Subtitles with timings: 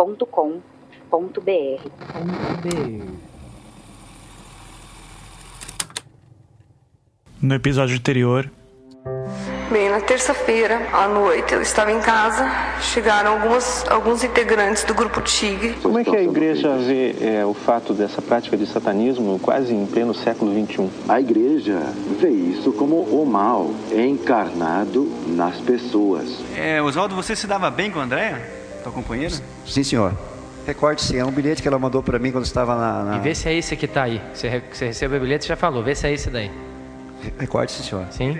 [0.00, 1.90] contato@projetohumanos.com.br.
[7.42, 8.50] No episódio anterior.
[9.70, 12.44] Bem, na terça-feira, à noite, eu estava em casa,
[12.80, 15.74] chegaram algumas, alguns integrantes do grupo Tigre.
[15.80, 19.86] Como é que a igreja vê é, o fato dessa prática de satanismo quase em
[19.86, 20.90] pleno século XXI?
[21.08, 21.78] A igreja
[22.18, 26.42] vê isso como o mal encarnado nas pessoas.
[26.56, 29.34] É, Oswaldo, você se dava bem com a Andréia, tua companheira?
[29.66, 30.14] Sim, senhor.
[30.66, 33.16] Recorde sim, é um bilhete que ela mandou para mim quando estava na, na...
[33.16, 34.20] E vê se é esse que está aí.
[34.34, 36.50] Você, você recebeu o bilhete, você já falou, vê se é esse daí.
[37.38, 38.06] Recorde, sim, senhor.
[38.10, 38.38] Sim.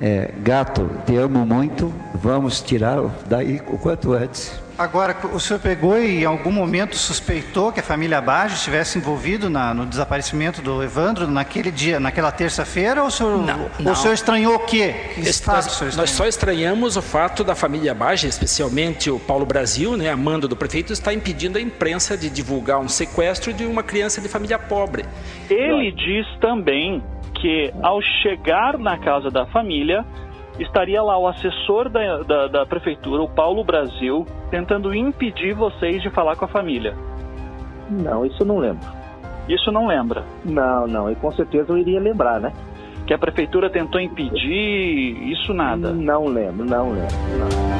[0.00, 4.52] É, gato, te amo muito, vamos tirar daí o quanto antes.
[4.78, 9.48] Agora, o senhor pegou e em algum momento suspeitou que a família Baggio estivesse envolvido
[9.48, 13.92] na, no desaparecimento do Evandro naquele dia, naquela terça-feira, ou o senhor, não, ou não.
[13.92, 14.94] o senhor estranhou o quê?
[15.14, 19.96] Que Esse, nós, nós, só estranhamos o fato da família Baggio, especialmente o Paulo Brasil,
[19.96, 23.82] né, a mando do prefeito, está impedindo a imprensa de divulgar um sequestro de uma
[23.82, 25.06] criança de família pobre.
[25.48, 27.02] Ele diz também
[27.40, 30.04] que ao chegar na casa da família,
[30.58, 36.10] estaria lá o assessor da, da, da, prefeitura, o Paulo Brasil, tentando impedir vocês de
[36.10, 36.94] falar com a família.
[37.90, 38.86] Não, isso não lembro.
[39.48, 40.24] Isso não lembra?
[40.44, 42.52] Não, não, e com certeza eu iria lembrar, né?
[43.06, 45.92] Que a prefeitura tentou impedir, isso nada?
[45.92, 47.14] Não lembro, não lembro.
[47.38, 47.76] Não.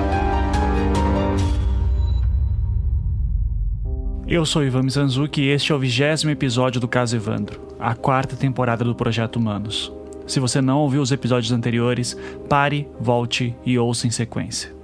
[4.29, 8.35] Eu sou Ivan Mizanzuki e este é o vigésimo episódio do Caso Evandro, a quarta
[8.35, 9.93] temporada do Projeto Humanos.
[10.27, 12.17] Se você não ouviu os episódios anteriores,
[12.49, 14.75] pare, volte e ouça em sequência.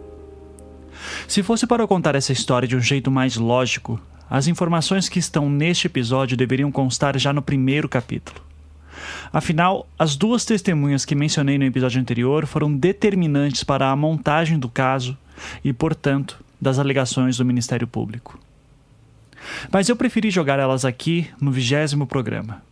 [1.26, 5.18] Se fosse para eu contar essa história de um jeito mais lógico, as informações que
[5.18, 8.40] estão neste episódio deveriam constar já no primeiro capítulo.
[9.32, 14.68] Afinal, as duas testemunhas que mencionei no episódio anterior foram determinantes para a montagem do
[14.68, 15.16] caso
[15.64, 18.38] e, portanto, das alegações do Ministério Público.
[19.72, 22.62] Mas eu preferi jogar elas aqui no vigésimo programa.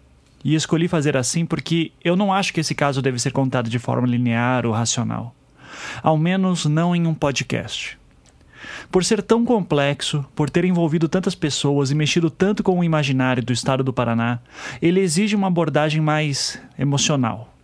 [0.45, 3.79] E escolhi fazer assim porque eu não acho que esse caso deve ser contado de
[3.79, 5.35] forma linear ou racional.
[6.03, 7.99] Ao menos não em um podcast.
[8.91, 13.43] Por ser tão complexo, por ter envolvido tantas pessoas e mexido tanto com o imaginário
[13.43, 14.39] do estado do Paraná,
[14.81, 17.55] ele exige uma abordagem mais emocional,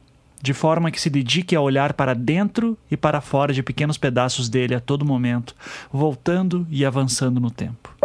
[0.41, 4.49] de forma que se dedique a olhar para dentro e para fora de pequenos pedaços
[4.49, 5.55] dele a todo momento,
[5.93, 7.96] voltando e avançando no tempo.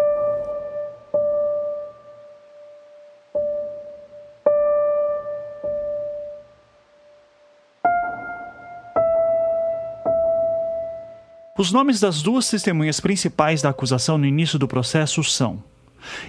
[11.61, 15.63] Os nomes das duas testemunhas principais da acusação no início do processo são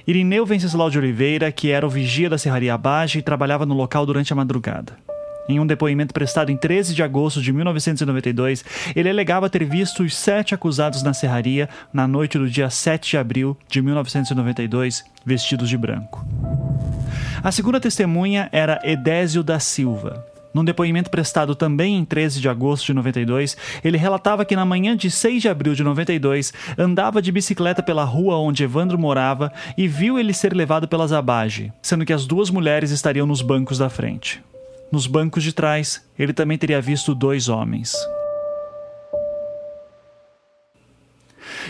[0.07, 4.05] Irineu Venceslau de Oliveira, que era o vigia da Serraria Abage e trabalhava no local
[4.05, 4.95] durante a madrugada.
[5.49, 8.63] Em um depoimento prestado em 13 de agosto de 1992,
[8.95, 13.17] ele alegava ter visto os sete acusados na serraria na noite do dia 7 de
[13.17, 16.23] abril de 1992, vestidos de branco.
[17.43, 22.87] A segunda testemunha era Edésio da Silva, num depoimento prestado também em 13 de agosto
[22.87, 27.33] de 92, ele relatava que na manhã de 6 de abril de 92 andava de
[27.33, 32.13] bicicleta pela rua onde Evandro morava e viu ele ser levado pelas Abage, sendo que
[32.13, 34.43] as duas mulheres estariam nos bancos da frente.
[34.91, 37.95] Nos bancos de trás, ele também teria visto dois homens.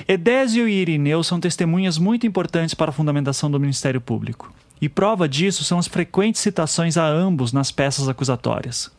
[0.09, 4.53] Edésio e Irineu são testemunhas muito importantes para a fundamentação do Ministério Público.
[4.83, 8.91] E prova disso são as frequentes citações a ambos nas peças acusatórias.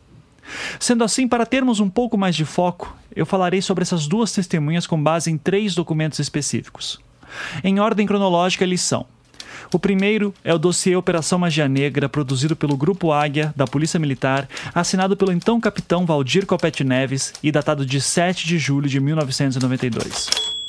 [0.80, 4.86] Sendo assim, para termos um pouco mais de foco, eu falarei sobre essas duas testemunhas
[4.86, 6.98] com base em três documentos específicos.
[7.62, 9.04] Em ordem cronológica, eles são:
[9.70, 14.48] o primeiro é o dossiê Operação Magia Negra, produzido pelo Grupo Águia, da Polícia Militar,
[14.74, 20.63] assinado pelo então capitão Valdir Copete Neves e datado de 7 de julho de 1992.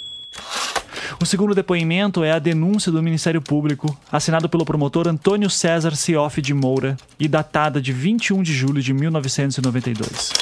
[1.22, 6.42] O segundo depoimento é a denúncia do Ministério Público, assinado pelo promotor Antônio César Cioff
[6.42, 10.34] de Moura e datada de 21 de julho de 1992.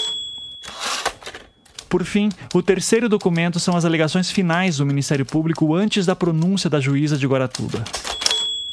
[1.87, 6.67] Por fim, o terceiro documento são as alegações finais do Ministério Público antes da pronúncia
[6.67, 7.83] da juíza de Guaratuba.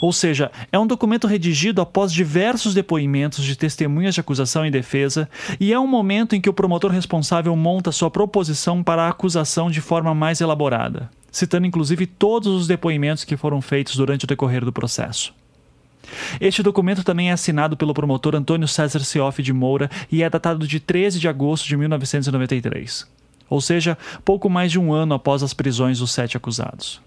[0.00, 5.29] Ou seja, é um documento redigido após diversos depoimentos de testemunhas de acusação e defesa,
[5.61, 9.70] e é um momento em que o promotor responsável monta sua proposição para a acusação
[9.70, 14.65] de forma mais elaborada, citando inclusive todos os depoimentos que foram feitos durante o decorrer
[14.65, 15.32] do processo.
[16.41, 20.67] Este documento também é assinado pelo promotor Antônio César Cioff de Moura e é datado
[20.67, 23.06] de 13 de agosto de 1993,
[23.49, 27.00] ou seja, pouco mais de um ano após as prisões dos sete acusados.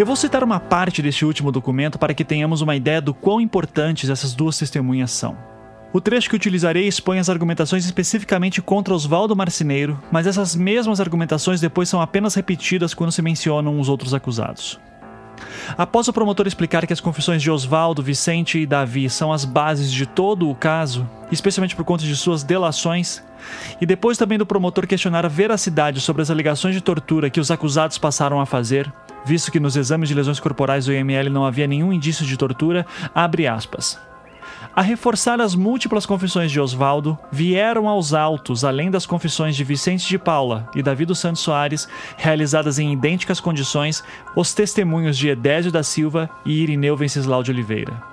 [0.00, 3.38] Eu vou citar uma parte deste último documento para que tenhamos uma ideia do quão
[3.38, 5.36] importantes essas duas testemunhas são.
[5.92, 11.60] O trecho que utilizarei expõe as argumentações especificamente contra Oswaldo Marcineiro, mas essas mesmas argumentações
[11.60, 14.80] depois são apenas repetidas quando se mencionam os outros acusados.
[15.76, 19.92] Após o promotor explicar que as confissões de Oswaldo, Vicente e Davi são as bases
[19.92, 23.22] de todo o caso, especialmente por conta de suas delações,
[23.78, 27.50] e depois também do promotor questionar a veracidade sobre as alegações de tortura que os
[27.50, 28.90] acusados passaram a fazer,
[29.24, 32.86] visto que nos exames de lesões corporais do IML não havia nenhum indício de tortura,
[33.14, 33.98] abre aspas.
[34.74, 40.06] A reforçar as múltiplas confissões de Oswaldo, vieram aos autos, além das confissões de Vicente
[40.06, 44.04] de Paula e Davi dos Santos Soares, realizadas em idênticas condições,
[44.36, 48.09] os testemunhos de Edésio da Silva e Irineu Venceslau de Oliveira.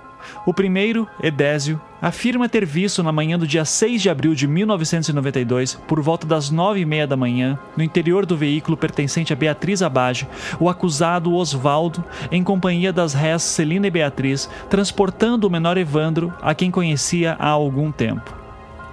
[0.47, 5.75] O primeiro, Edésio, afirma ter visto na manhã do dia 6 de abril de 1992,
[5.85, 9.81] por volta das nove e meia da manhã, no interior do veículo pertencente a Beatriz
[9.81, 10.25] Abage,
[10.57, 12.01] o acusado Osvaldo,
[12.31, 17.49] em companhia das réis Celina e Beatriz, transportando o menor Evandro, a quem conhecia há
[17.49, 18.33] algum tempo.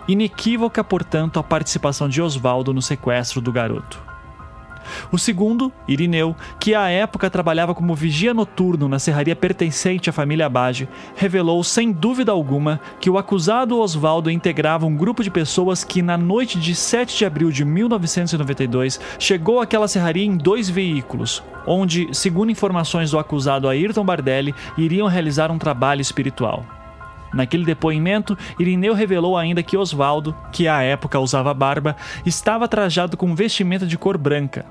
[0.08, 4.13] Inequívoca, portanto, a participação de Osvaldo no sequestro do garoto.
[5.10, 10.46] O segundo, Irineu, que à época trabalhava como vigia noturno na serraria pertencente à família
[10.46, 16.02] Abage, revelou sem dúvida alguma que o acusado Oswaldo integrava um grupo de pessoas que,
[16.02, 22.08] na noite de 7 de abril de 1992, chegou àquela serraria em dois veículos, onde,
[22.12, 26.64] segundo informações do acusado Ayrton Bardelli, iriam realizar um trabalho espiritual.
[27.34, 33.34] Naquele depoimento, Irineu revelou ainda que Oswaldo, que à época usava barba, estava trajado com
[33.34, 34.64] vestimenta de cor branca.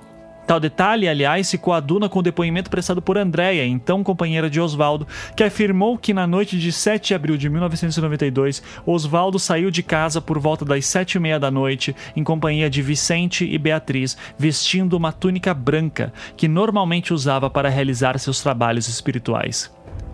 [0.45, 5.07] Tal detalhe, aliás, se coaduna com o depoimento prestado por Andréia, então companheira de Oswaldo,
[5.38, 10.19] que afirmou que na noite de 7 de abril de 1992, Oswaldo saiu de casa
[10.19, 14.98] por volta das sete e meia da noite, em companhia de Vicente e Beatriz, vestindo
[14.98, 19.74] uma túnica branca, que normalmente usava para realizar seus trabalhos espirituais.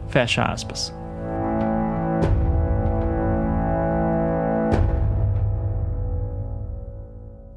[0.10, 0.99] Fecha aspas.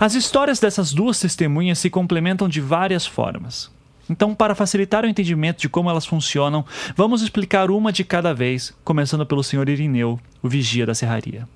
[0.02, 3.70] As histórias dessas duas testemunhas se complementam de várias formas.
[4.10, 6.64] Então, para facilitar o entendimento de como elas funcionam,
[6.96, 9.68] vamos explicar uma de cada vez, começando pelo Sr.
[9.68, 11.46] Irineu, o vigia da serraria.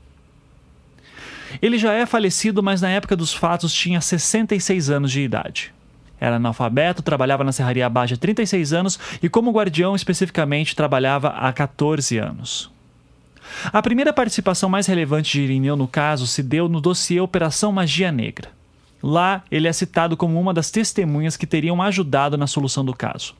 [1.60, 5.75] Ele já é falecido, mas na época dos fatos tinha 66 anos de idade.
[6.20, 11.52] Era analfabeto, trabalhava na serraria abaixo há 36 anos e, como guardião especificamente, trabalhava há
[11.52, 12.75] 14 anos.
[13.72, 18.12] A primeira participação mais relevante de Irineu no caso se deu no dossiê Operação Magia
[18.12, 18.48] Negra.
[19.02, 23.34] Lá, ele é citado como uma das testemunhas que teriam ajudado na solução do caso.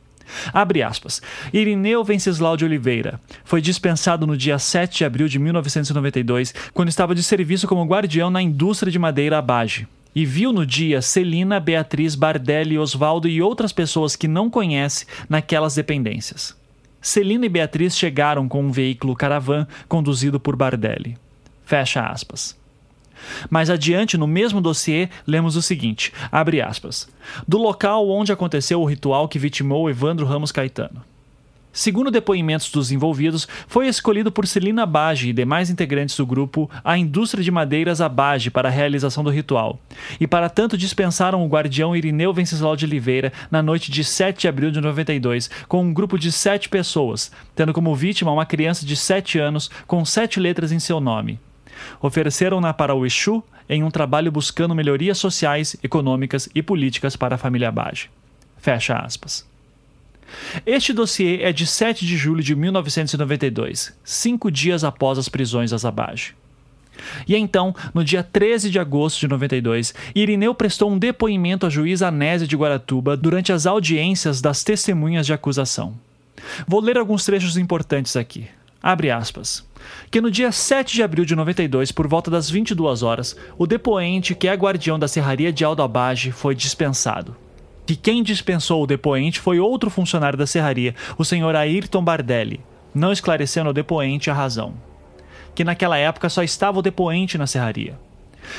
[0.53, 1.23] Abre aspas.
[1.53, 7.15] Irineu Venceslau de Oliveira foi dispensado no dia 7 de abril de 1992, quando estava
[7.15, 9.87] de serviço como guardião na indústria de madeira Abage.
[10.15, 15.75] E viu no dia Celina, Beatriz, Bardelli, Osvaldo e outras pessoas que não conhece naquelas
[15.75, 16.57] dependências.
[17.01, 21.17] Celina e Beatriz chegaram com um veículo caravan conduzido por Bardelli.
[21.65, 22.57] Fecha aspas.
[23.51, 27.09] Mais adiante, no mesmo dossiê, lemos o seguinte: abre aspas.
[27.47, 31.03] Do local onde aconteceu o ritual que vitimou Evandro Ramos Caetano.
[31.77, 36.97] Segundo depoimentos dos envolvidos, foi escolhido por Celina Bage e demais integrantes do grupo a
[36.97, 39.79] indústria de madeiras Abage para a realização do ritual,
[40.19, 44.49] e para tanto dispensaram o guardião Irineu Venceslau de Oliveira na noite de 7 de
[44.49, 48.97] abril de 92, com um grupo de sete pessoas, tendo como vítima uma criança de
[48.97, 51.39] 7 anos com sete letras em seu nome.
[52.01, 57.39] Ofereceram-na para o Exu em um trabalho buscando melhorias sociais, econômicas e políticas para a
[57.39, 58.09] família Bage.
[58.57, 59.56] Fecha aspas.
[60.65, 65.77] Este dossiê é de 7 de julho de 1992, cinco dias após as prisões da
[65.77, 66.35] Zabage.
[67.29, 72.09] E então, no dia 13 de agosto de 92, Irineu prestou um depoimento à juíza
[72.09, 75.95] Anésia de Guaratuba durante as audiências das testemunhas de acusação.
[76.67, 78.47] Vou ler alguns trechos importantes aqui.
[78.83, 79.67] Abre aspas.
[80.11, 84.35] Que no dia 7 de abril de 92, por volta das 22 horas, o depoente,
[84.35, 87.37] que é guardião da serraria de Aldo Abage, foi dispensado
[87.87, 92.61] que quem dispensou o depoente foi outro funcionário da serraria, o senhor Ayrton Bardelli,
[92.95, 94.75] não esclarecendo ao depoente a razão.
[95.55, 97.99] Que naquela época só estava o depoente na serraria.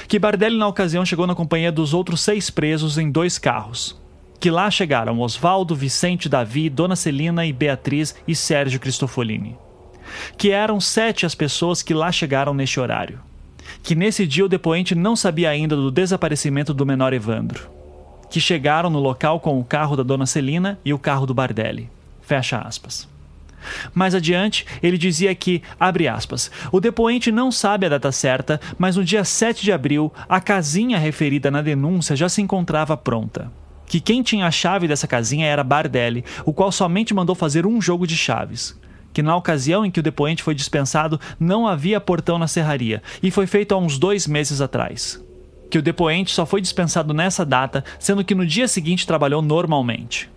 [0.08, 4.00] Que Bardelli, na ocasião, chegou na companhia dos outros seis presos em dois carros.
[4.40, 9.58] Que lá chegaram Oswaldo, Vicente, Davi, Dona Celina e Beatriz e Sérgio Cristofolini.
[10.38, 13.20] que eram sete as pessoas que lá chegaram neste horário,
[13.84, 17.70] que nesse dia o depoente não sabia ainda do desaparecimento do menor Evandro,
[18.30, 21.90] que chegaram no local com o carro da dona Celina e o carro do Bardelli.
[22.22, 23.08] Fecha aspas.
[23.94, 28.96] Mais adiante, ele dizia que, abre aspas, o depoente não sabe a data certa, mas
[28.96, 33.52] no dia 7 de abril, a casinha referida na denúncia já se encontrava pronta.
[33.86, 37.82] Que quem tinha a chave dessa casinha era Bardelli, o qual somente mandou fazer um
[37.82, 38.78] jogo de chaves.
[39.14, 43.32] Que na ocasião em que o depoente foi dispensado, não havia portão na serraria, e
[43.32, 45.24] foi feito há uns dois meses atrás.
[45.70, 50.30] Que o depoente só foi dispensado nessa data, sendo que no dia seguinte trabalhou normalmente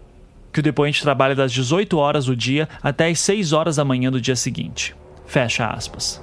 [0.53, 4.11] que o depoente trabalha das 18 horas do dia até as 6 horas da manhã
[4.11, 4.95] do dia seguinte.
[5.27, 6.23] Fecha aspas.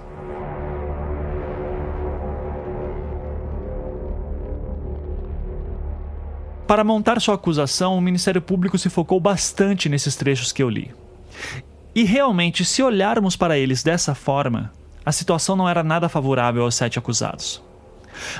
[6.67, 10.93] Para montar sua acusação, o Ministério Público se focou bastante nesses trechos que eu li.
[11.95, 14.73] E realmente, se olharmos para eles dessa forma,
[15.05, 17.63] a situação não era nada favorável aos sete acusados.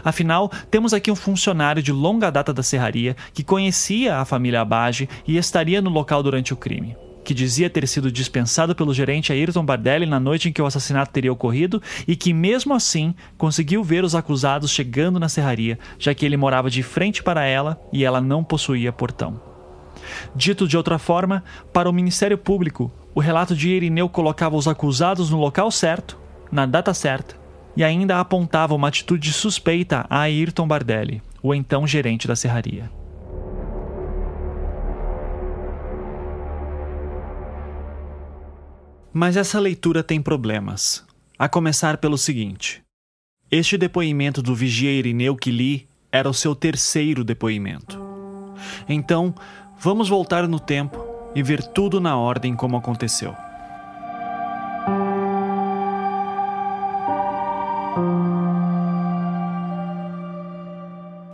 [0.03, 5.09] Afinal, temos aqui um funcionário de longa data da serraria que conhecia a família Abage
[5.27, 6.95] e estaria no local durante o crime
[7.27, 11.11] que dizia ter sido dispensado pelo gerente Ayrton Bardelli na noite em que o assassinato
[11.11, 16.25] teria ocorrido e que, mesmo assim, conseguiu ver os acusados chegando na serraria, já que
[16.25, 19.41] ele morava de frente para ela e ela não possuía portão.
[20.33, 21.43] Dito de outra forma,
[21.73, 26.17] para o Ministério Público, o relato de Irineu colocava os acusados no local certo,
[26.49, 27.46] na data certa
[27.77, 32.89] e ainda apontava uma atitude suspeita a Ayrton Bardelli, o então gerente da serraria.
[39.13, 41.05] Mas essa leitura tem problemas.
[41.37, 42.81] A começar pelo seguinte:
[43.51, 48.01] este depoimento do vigia Irineu que li era o seu terceiro depoimento.
[48.89, 49.35] Então,
[49.77, 50.97] vamos voltar no tempo
[51.35, 53.35] e ver tudo na ordem como aconteceu.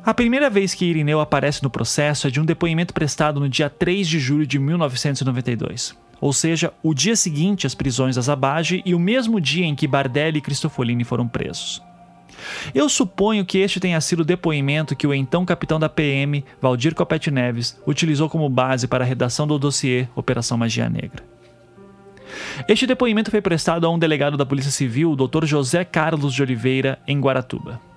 [0.05, 3.69] A primeira vez que Irineu aparece no processo é de um depoimento prestado no dia
[3.69, 8.93] 3 de julho de 1992, ou seja, o dia seguinte às prisões da Zabage e
[8.93, 11.81] o mesmo dia em que Bardelli e Cristofolini foram presos.
[12.75, 16.93] Eu suponho que este tenha sido o depoimento que o então capitão da PM, Valdir
[16.93, 21.23] Copete Neves, utilizou como base para a redação do dossiê Operação Magia Negra.
[22.67, 25.45] Este depoimento foi prestado a um delegado da Polícia Civil, Dr.
[25.45, 27.92] José Carlos de Oliveira, em Guaratuba.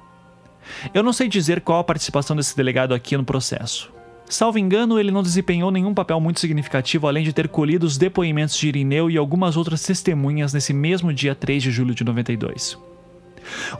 [0.92, 3.92] Eu não sei dizer qual a participação desse delegado aqui no processo.
[4.28, 8.56] Salvo engano, ele não desempenhou nenhum papel muito significativo além de ter colhido os depoimentos
[8.56, 12.76] de Irineu e algumas outras testemunhas nesse mesmo dia 3 de julho de 92.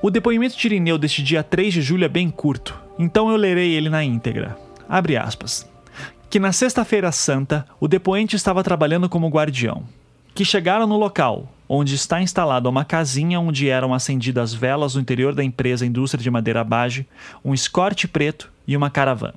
[0.00, 3.72] O depoimento de Irineu deste dia 3 de julho é bem curto, então eu lerei
[3.72, 4.56] ele na íntegra.
[4.88, 5.68] Abre aspas.
[6.30, 9.82] Que na Sexta-feira Santa, o depoente estava trabalhando como guardião.
[10.36, 15.34] Que chegaram no local, onde está instalada uma casinha onde eram acendidas velas no interior
[15.34, 17.06] da empresa Indústria de Madeira Bage,
[17.42, 19.32] um escorte preto e uma caravana.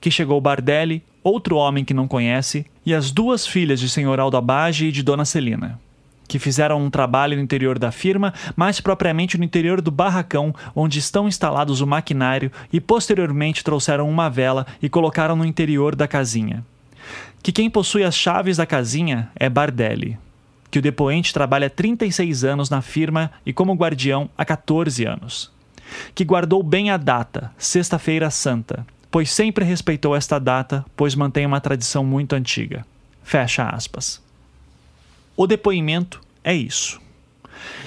[0.00, 4.38] Que chegou Bardelli, outro homem que não conhece, e as duas filhas de senhor Aldo
[4.38, 5.78] Abage e de Dona Celina,
[6.26, 10.98] que fizeram um trabalho no interior da firma, mais propriamente no interior do barracão onde
[10.98, 16.64] estão instalados o maquinário e posteriormente trouxeram uma vela e colocaram no interior da casinha.
[17.46, 20.18] Que quem possui as chaves da casinha é Bardelli,
[20.68, 25.52] que o depoente trabalha 36 anos na firma e como guardião há 14 anos.
[26.12, 31.60] Que guardou bem a data, Sexta-feira Santa, pois sempre respeitou esta data, pois mantém uma
[31.60, 32.84] tradição muito antiga.
[33.22, 34.20] Fecha aspas.
[35.36, 37.00] O depoimento é isso.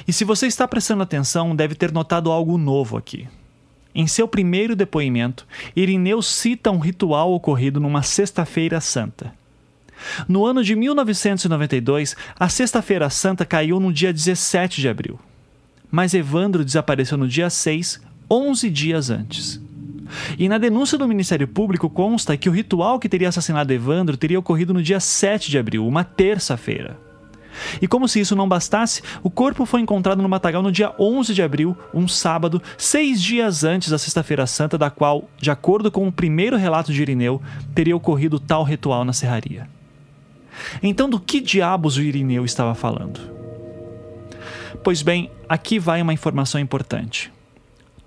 [0.08, 3.28] E se você está prestando atenção, deve ter notado algo novo aqui.
[3.94, 9.38] Em seu primeiro depoimento, Irineu cita um ritual ocorrido numa Sexta-feira Santa.
[10.28, 15.20] No ano de 1992, a Sexta-feira Santa caiu no dia 17 de abril.
[15.92, 19.60] Mas Evandro desapareceu no dia 6, 11 dias antes.
[20.38, 24.40] E na denúncia do Ministério Público consta que o ritual que teria assassinado Evandro teria
[24.40, 26.98] ocorrido no dia 7 de abril, uma terça-feira.
[27.82, 31.34] E como se isso não bastasse, o corpo foi encontrado no matagal no dia 11
[31.34, 36.08] de abril, um sábado, seis dias antes da Sexta-feira Santa, da qual, de acordo com
[36.08, 37.42] o primeiro relato de Irineu,
[37.76, 39.68] teria ocorrido tal ritual na serraria.
[40.82, 43.20] Então, do que diabos o Irineu estava falando?
[44.84, 47.32] Pois bem, aqui vai uma informação importante.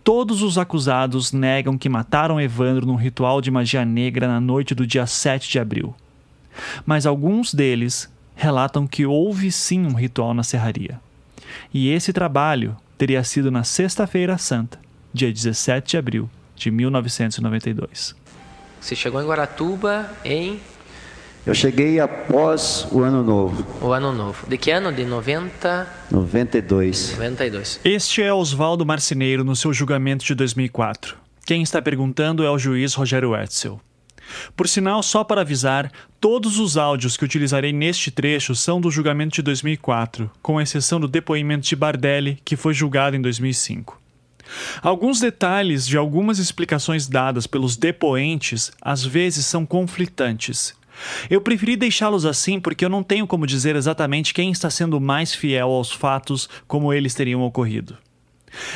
[0.02, 4.87] Todos os acusados negam que mataram Evandro num ritual de magia negra na noite do
[4.87, 5.94] dia 7 de abril.
[6.85, 11.00] Mas alguns deles relatam que houve sim um ritual na serraria.
[11.73, 14.78] E esse trabalho teria sido na Sexta-feira Santa,
[15.12, 18.16] dia 17 de abril de 1992.
[18.80, 20.59] Você chegou em Guaratuba em
[21.45, 24.47] Eu cheguei após o ano novo, O ano novo.
[24.47, 24.93] De que ano?
[24.93, 25.89] De 90...
[26.09, 27.13] 92.
[27.13, 27.81] 92.
[27.85, 31.17] Este é Oswaldo Marceneiro no seu julgamento de 2004.
[31.45, 33.81] Quem está perguntando é o juiz Rogério Etzel.
[34.57, 39.35] Por sinal, só para avisar, todos os áudios que utilizarei neste trecho são do julgamento
[39.35, 44.01] de 2004, com exceção do depoimento de Bardelli, que foi julgado em 2005.
[44.81, 50.75] Alguns detalhes de algumas explicações dadas pelos depoentes às vezes são conflitantes.
[51.29, 55.35] Eu preferi deixá-los assim porque eu não tenho como dizer exatamente quem está sendo mais
[55.35, 57.97] fiel aos fatos como eles teriam ocorrido.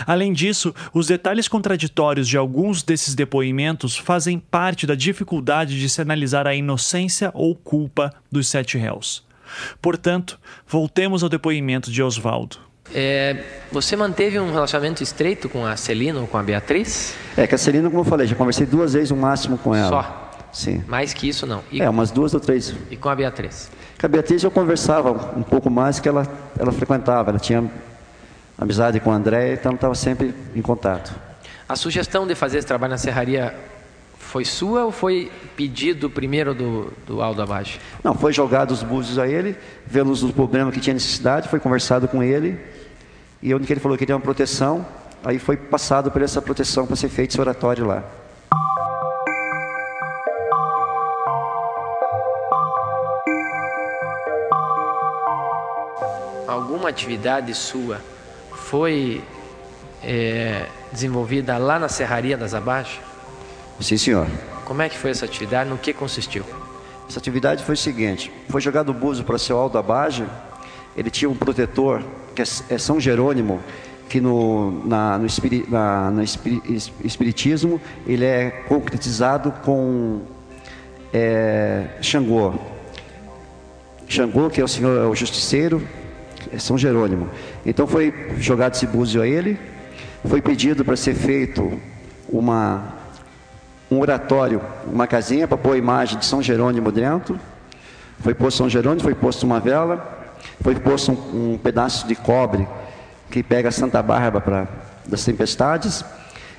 [0.06, 6.00] Além disso, os detalhes contraditórios de alguns desses depoimentos fazem parte da dificuldade de se
[6.00, 9.24] analisar a inocência ou culpa dos sete réus.
[9.80, 12.58] Portanto, voltemos ao depoimento de Oswaldo.
[12.94, 13.36] É,
[13.70, 17.14] você manteve um relacionamento estreito com a Celina ou com a Beatriz?
[17.36, 19.88] É, que a Celina, como eu falei, já conversei duas vezes no máximo com ela.
[19.88, 20.25] Só?
[20.56, 20.82] Sim.
[20.88, 21.62] Mais que isso, não.
[21.70, 22.74] E, É, umas duas ou três.
[22.90, 23.70] e com a Beatriz?
[24.00, 26.26] Com a Beatriz eu conversava um pouco mais que ela,
[26.58, 27.70] ela frequentava, ela tinha
[28.56, 31.14] amizade com o André, então estava sempre em contato.
[31.68, 33.54] A sugestão de fazer esse trabalho na serraria
[34.18, 37.78] foi sua ou foi pedido primeiro do, do Aldo Abage?
[38.02, 42.08] Não, foi jogado os búzios a ele, vemos os problemas que tinha necessidade, foi conversado
[42.08, 42.58] com ele,
[43.42, 44.86] e onde que ele falou que queria uma proteção,
[45.22, 48.02] aí foi passado por essa proteção para ser feito esse oratório lá.
[56.56, 58.00] Alguma atividade sua
[58.50, 59.22] foi
[60.02, 62.98] é, desenvolvida lá na serraria das Abage?
[63.78, 64.26] Sim, senhor.
[64.64, 65.68] Como é que foi essa atividade?
[65.68, 66.44] No que consistiu?
[67.06, 70.24] Essa atividade foi o seguinte: foi jogado o búzio para o seu Aldo Abage,
[70.96, 72.02] ele tinha um protetor,
[72.34, 73.60] que é, é São Jerônimo,
[74.08, 80.22] que no, na, no, espiri, na, no espiri, es- espiritismo ele é concretizado com
[81.12, 82.54] é, Xangô.
[84.08, 85.86] Xangô, que é o senhor é o justiceiro,
[86.58, 87.28] São Jerônimo.
[87.64, 89.58] Então foi jogado esse búzio a ele,
[90.24, 91.80] foi pedido para ser feito
[92.28, 92.94] uma
[93.88, 97.38] um oratório, uma casinha para pôr a imagem de São Jerônimo dentro.
[98.20, 102.66] Foi posto São Jerônimo, foi posto uma vela, foi posto um, um pedaço de cobre
[103.30, 104.68] que pega Santa Bárbara pra,
[105.06, 106.04] das tempestades.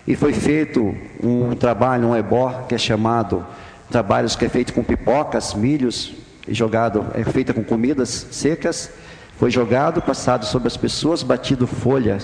[0.07, 3.45] E foi feito um trabalho, um ebó, que é chamado
[3.89, 6.13] trabalhos que é feito com pipocas, milhos,
[6.47, 8.89] e jogado, é feita com comidas secas.
[9.37, 12.17] Foi jogado, passado sobre as pessoas, batido folha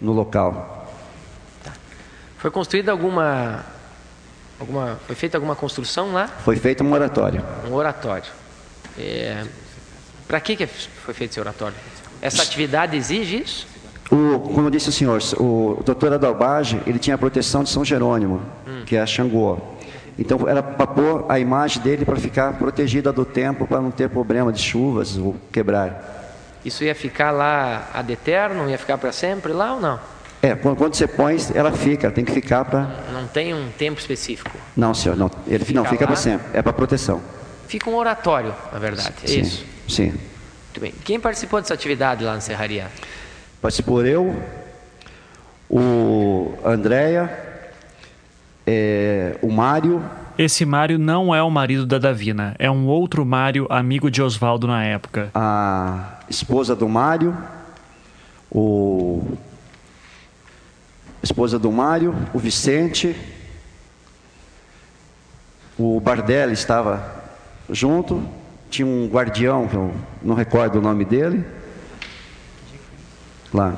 [0.00, 0.86] no local.
[2.36, 3.64] Foi construída alguma,
[4.60, 4.98] alguma.
[5.06, 6.26] Foi feita alguma construção lá?
[6.26, 7.42] Foi feito um oratório.
[7.68, 8.30] Um oratório.
[8.98, 9.44] É,
[10.28, 11.76] Para que, que foi feito esse oratório?
[12.20, 13.66] Essa atividade exige isso?
[14.10, 18.42] O, como disse o senhor, o doutor Adalbage, ele tinha a proteção de São Jerônimo,
[18.84, 19.58] que é a Xangô.
[20.18, 24.10] Então era para pôr a imagem dele para ficar protegida do tempo, para não ter
[24.10, 26.21] problema de chuvas ou quebrar.
[26.64, 28.68] Isso ia ficar lá ad eterno?
[28.70, 29.98] Ia ficar para sempre lá ou não?
[30.42, 32.88] É, quando, você põe, ela fica, tem que ficar para.
[33.12, 34.50] Não tem um tempo específico.
[34.76, 37.20] Não, senhor, não, ele não Fica fica para sempre, é para proteção.
[37.68, 39.14] Fica um oratório, na verdade.
[39.22, 39.64] É sim, isso.
[39.88, 40.08] Sim.
[40.08, 40.92] Muito bem.
[41.04, 42.88] Quem participou dessa atividade lá na Serraria?
[43.60, 44.34] Participou eu,
[45.70, 47.30] o Andréia,
[48.66, 50.02] é, o Mário,
[50.36, 54.66] Esse Mário não é o marido da Davina, é um outro Mário, amigo de Oswaldo
[54.66, 55.30] na época.
[55.34, 57.36] a esposa do Mário,
[58.50, 59.22] o
[61.22, 63.14] esposa do Mário, o Vicente,
[65.78, 67.22] o Bardelli estava
[67.70, 68.26] junto,
[68.70, 71.44] tinha um guardião, que eu não recordo o nome dele,
[73.52, 73.76] lá.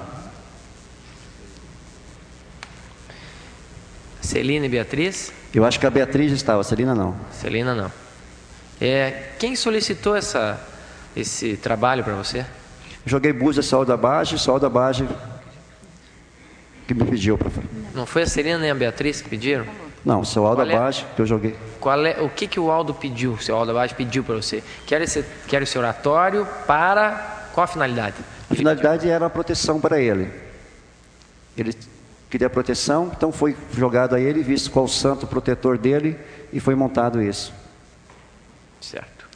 [4.22, 5.32] Celina e Beatriz?
[5.52, 7.14] Eu acho que a Beatriz estava, a Celina não.
[7.32, 7.92] Celina não.
[8.80, 10.58] É, quem solicitou essa,
[11.16, 12.44] esse trabalho para você?
[13.06, 15.06] Joguei búzia sol da Bage, sol da Bage
[16.86, 17.50] que me pediu para.
[17.94, 19.66] Não foi a Celina nem a Beatriz que pediram?
[20.04, 20.92] Não, o seu Qual é?
[21.16, 21.56] Que eu joguei.
[21.80, 24.62] Qual é, o que, que o Aldo pediu, o seu Aldo Abaixo pediu para você?
[24.86, 28.16] Quero esse, quero esse oratório para qual a finalidade?
[28.50, 30.30] A finalidade era a proteção para ele.
[31.56, 31.74] Ele
[32.28, 36.18] queria proteção, então foi jogado a ele, visto qual o santo protetor dele,
[36.52, 37.54] e foi montado isso.
[38.80, 39.26] Certo.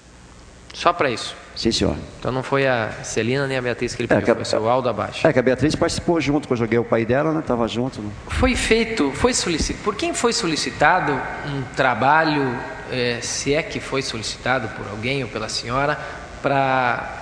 [0.75, 1.35] Só para isso.
[1.59, 1.97] Sim, senhor.
[2.21, 4.43] Então não foi a Celina nem a Beatriz que ele É, pediu, que a- foi
[4.43, 5.27] o seu Aldo Abaixo.
[5.27, 7.43] É que a Beatriz participou junto, que eu joguei o pai dela, né?
[7.45, 8.01] Tava junto.
[8.01, 8.11] Né?
[8.29, 12.57] Foi feito, foi solicitado, por quem foi solicitado um trabalho,
[12.93, 15.99] eh, se é que foi solicitado por alguém ou pela senhora,
[16.41, 17.13] para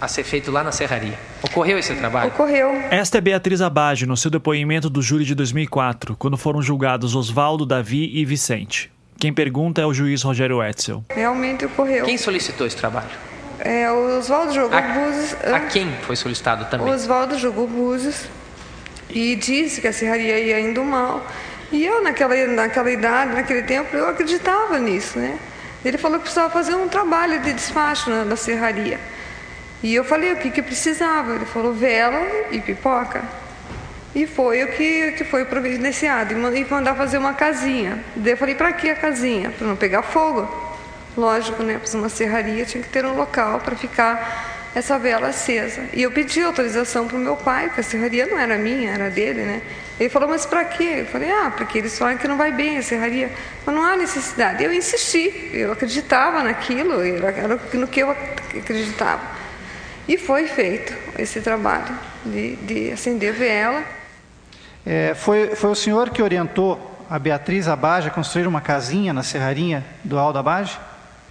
[0.00, 1.14] a ser feito lá na serraria?
[1.42, 2.26] Ocorreu esse trabalho?
[2.28, 2.70] Ocorreu.
[2.90, 7.64] Esta é Beatriz Abage no seu depoimento do júri de 2004, quando foram julgados Oswaldo,
[7.64, 8.90] Davi e Vicente.
[9.16, 11.04] Quem pergunta é o juiz Rogério Etzel.
[11.14, 12.04] Realmente ocorreu.
[12.04, 13.08] Quem solicitou esse trabalho?
[13.60, 15.34] É, o Oswaldo jogou A- búzios.
[15.44, 16.86] A quem foi solicitado também?
[16.86, 18.24] O Oswaldo jogou búzios
[19.10, 21.26] e disse que a serraria ia indo mal.
[21.72, 25.38] E eu, naquela, naquela idade, naquele tempo, eu acreditava nisso, né?
[25.84, 28.98] Ele falou que precisava fazer um trabalho de despacho na, na serraria.
[29.82, 31.34] E eu falei o que, que precisava.
[31.34, 33.22] Ele falou vela e pipoca.
[34.14, 36.32] E foi o que, que foi providenciado.
[36.32, 38.02] E E mandar fazer uma casinha.
[38.16, 39.50] Daí eu falei, para que a casinha?
[39.50, 40.65] Para não pegar fogo.
[41.16, 41.78] Lógico, né?
[41.78, 45.80] Para uma serraria tinha que ter um local para ficar essa vela acesa.
[45.94, 49.08] E eu pedi autorização para o meu pai, porque a serraria não era minha, era
[49.08, 49.62] dele, né?
[49.98, 50.98] Ele falou, mas para quê?
[50.98, 53.32] Eu falei, ah, porque eles falam que não vai bem a serraria.
[53.64, 54.62] Mas não há necessidade.
[54.62, 59.22] Eu insisti, eu acreditava naquilo, era no que eu acreditava.
[60.06, 63.82] E foi feito esse trabalho de, de acender vela.
[64.84, 69.22] É, foi, foi o senhor que orientou a Beatriz Abage a construir uma casinha na
[69.22, 70.78] serraria do Aldo Abage?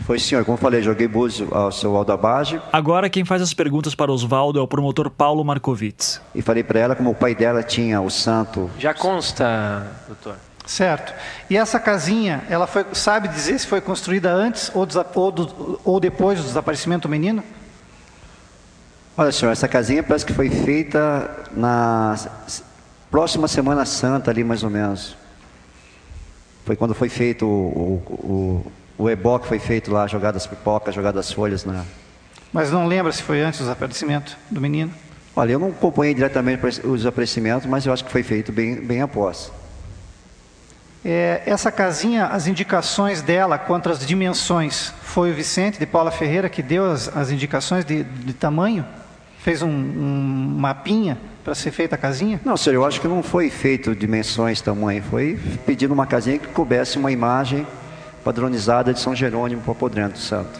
[0.03, 3.53] Foi senhor, como eu falei, joguei búzio ao seu Aldo Abage Agora quem faz as
[3.53, 6.21] perguntas para Oswaldo é o promotor Paulo Markovitz.
[6.35, 8.69] e falei para ela como o pai dela tinha o santo.
[8.77, 10.35] Já consta, doutor.
[10.65, 11.13] Certo.
[11.49, 15.99] E essa casinha, ela foi, sabe dizer se foi construída antes ou, ou do- ou
[15.99, 17.43] depois do desaparecimento do menino?
[19.17, 22.15] Olha, senhor, essa casinha parece que foi feita na
[23.09, 25.15] próxima Semana Santa, ali mais ou menos.
[26.65, 30.47] Foi quando foi feito o, o, o, o ebó que foi feito lá, jogadas as
[30.47, 31.83] pipocas, jogadas as folhas na.
[32.53, 34.91] Mas não lembra se foi antes do desaparecimento do menino?
[35.35, 39.01] Olha, eu não acompanhei diretamente o desaparecimento, mas eu acho que foi feito bem, bem
[39.01, 39.51] após.
[41.03, 46.49] É, essa casinha, as indicações dela quanto às dimensões, foi o Vicente de Paula Ferreira
[46.49, 48.85] que deu as, as indicações de, de tamanho?
[49.39, 52.41] Fez um, um mapinha para ser feita a casinha?
[52.43, 55.03] Não, senhor, eu acho que não foi feito dimensões, tamanho.
[55.03, 57.67] Foi pedindo uma casinha que coubesse uma imagem
[58.25, 60.59] padronizada de São Jerônimo para do santo.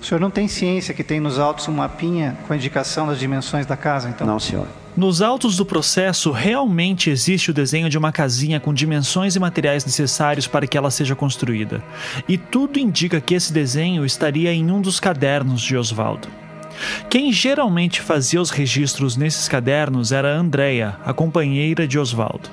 [0.00, 3.18] O senhor não tem ciência que tem nos autos um mapinha com a indicação das
[3.18, 4.26] dimensões da casa, então?
[4.26, 4.66] Não, senhor.
[4.96, 9.84] Nos autos do processo, realmente existe o desenho de uma casinha com dimensões e materiais
[9.84, 11.84] necessários para que ela seja construída.
[12.26, 16.28] E tudo indica que esse desenho estaria em um dos cadernos de Oswaldo.
[17.10, 22.48] Quem geralmente fazia os registros nesses cadernos era a Andrea, a companheira de Oswaldo.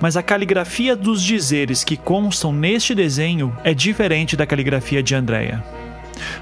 [0.00, 5.62] Mas a caligrafia dos dizeres que constam neste desenho é diferente da caligrafia de Andrea.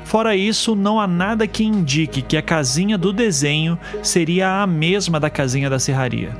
[0.05, 5.20] Fora isso, não há nada que indique que a casinha do desenho seria a mesma
[5.20, 6.31] da casinha da serraria.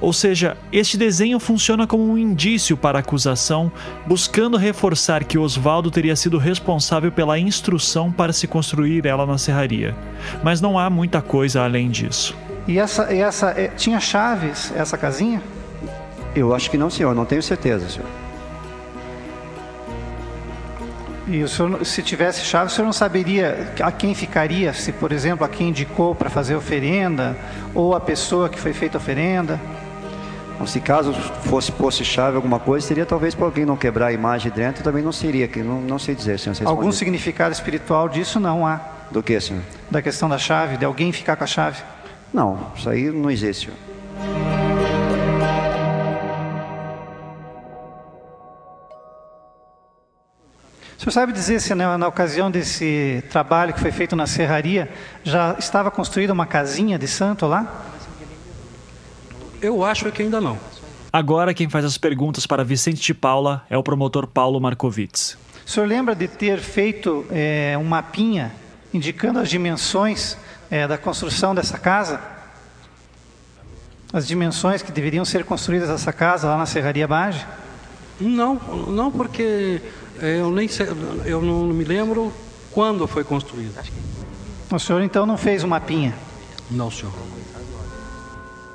[0.00, 3.70] Ou seja, este desenho funciona como um indício para a acusação,
[4.06, 9.94] buscando reforçar que Oswaldo teria sido responsável pela instrução para se construir ela na serraria.
[10.42, 12.36] Mas não há muita coisa além disso.
[12.66, 15.40] E essa, essa é, tinha chaves, essa casinha?
[16.34, 18.08] Eu acho que não, senhor, não tenho certeza, senhor.
[21.26, 25.12] E o senhor, se tivesse chave, o senhor não saberia a quem ficaria, se, por
[25.12, 27.36] exemplo, a quem indicou para fazer oferenda,
[27.74, 29.60] ou a pessoa que foi feita a oferenda?
[30.54, 31.12] Então, se caso
[31.44, 35.02] fosse fosse chave alguma coisa, seria talvez para alguém não quebrar a imagem dentro, também
[35.02, 36.54] não seria, que não, não sei dizer, senhor.
[36.54, 39.62] se Algum significado espiritual disso não há, Do que, senhor?
[39.90, 41.82] da questão da chave, de alguém ficar com a chave?
[42.32, 43.78] Não, isso aí não existe, senhor.
[51.10, 54.90] Senhor sabe dizer se na, na ocasião desse trabalho que foi feito na serraria,
[55.24, 57.86] já estava construída uma casinha de santo lá?
[59.60, 60.58] Eu acho que ainda não.
[61.12, 65.38] Agora quem faz as perguntas para Vicente de Paula é o promotor Paulo Markovitz.
[65.66, 68.52] O senhor lembra de ter feito é, um mapinha
[68.92, 70.36] indicando as dimensões
[70.70, 72.20] é, da construção dessa casa?
[74.12, 77.46] As dimensões que deveriam ser construídas essa casa lá na Serraria Bage?
[78.20, 78.54] Não,
[78.88, 79.80] não porque
[80.20, 80.86] eu nem sei,
[81.24, 82.32] eu não me lembro
[82.72, 83.82] quando foi construída.
[84.70, 86.14] O senhor então não fez um mapinha?
[86.70, 87.12] Não, senhor.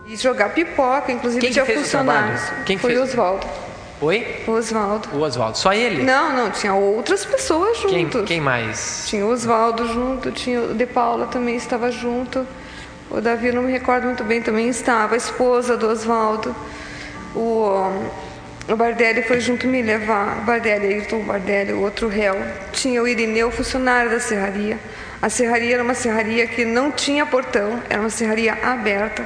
[0.08, 2.42] E jogar pipoca, inclusive Quem que tinha fez o funcionários.
[2.42, 2.66] trabalho?
[2.66, 3.02] Quem que Foi fez?
[3.02, 3.48] o Oswaldo.
[4.02, 4.44] Oi?
[4.48, 5.08] O Oswaldo.
[5.14, 5.58] O Oswaldo.
[5.58, 6.04] Só ele?
[6.04, 8.26] Não, não, tinha outras pessoas Quem, juntos.
[8.26, 9.06] quem mais?
[9.08, 12.46] Tinha o Oswaldo junto, tinha o De Paula também estava junto.
[13.10, 15.14] O Davi, não me recordo muito bem, também estava.
[15.14, 16.54] A esposa do Oswaldo.
[17.36, 17.90] O,
[18.68, 20.40] o Bardelli foi junto me levar.
[20.40, 22.36] O Bardelli, Ayrton Bardelli, o outro réu.
[22.72, 24.80] Tinha o Irineu, funcionário da serraria.
[25.22, 29.26] A serraria era uma serraria que não tinha portão, era uma serraria aberta.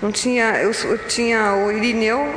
[0.00, 2.28] Não tinha, eu, eu tinha o Irineu,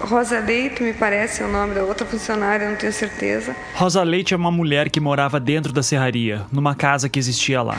[0.00, 3.54] Rosa Leite, me parece é o nome da outra funcionária, não tenho certeza.
[3.74, 7.76] Rosa Leite é uma mulher que morava dentro da serraria, numa casa que existia lá.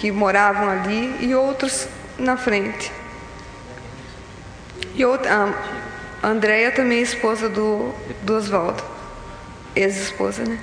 [0.00, 1.86] que moravam ali e outros
[2.18, 2.90] na frente.
[4.94, 5.83] E outra, a
[6.26, 8.82] Andréia também, esposa do, do Oswaldo.
[9.76, 10.58] Ex-esposa, né?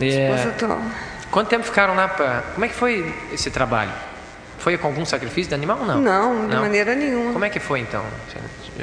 [0.00, 0.82] É, Esposa atual.
[1.30, 2.42] Quanto tempo ficaram lá para.
[2.54, 3.92] Como é que foi esse trabalho?
[4.58, 6.00] Foi com algum sacrifício de animal ou não?
[6.00, 7.32] Não, de maneira nenhuma.
[7.32, 8.02] Como é que foi então?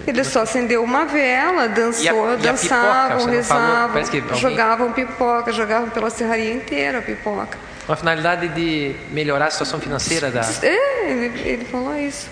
[0.05, 5.89] Ele só acendeu uma vela, dançou, E e dançavam, não rezavam, alguém- jogavam pipoca, jogavam
[5.89, 7.57] pela serraria inteira a pipoca.
[7.85, 10.41] Com a finalidade de melhorar a situação financeira da.
[10.61, 12.29] É, ele, ele falou isso.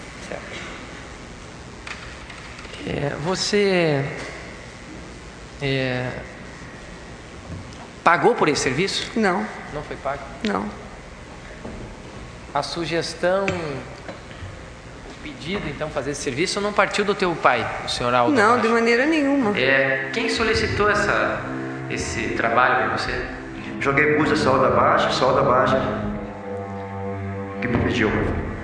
[2.89, 4.03] É, você.
[5.61, 6.09] é,
[8.03, 9.11] pagou por esse serviço?
[9.15, 10.21] Não, Não foi pago?
[10.43, 10.65] não.
[12.51, 18.11] A sugestão, o pedido então fazer esse serviço não partiu do teu pai, o senhor
[18.11, 18.33] Aldo?
[18.35, 18.61] Não, Abaixo?
[18.63, 19.55] de maneira nenhuma.
[19.55, 21.39] É, quem solicitou essa,
[21.91, 23.25] esse trabalho para você?
[23.79, 25.79] Joguei búzios sol da baixa, sol da baixa.
[27.61, 28.09] Que me pediu.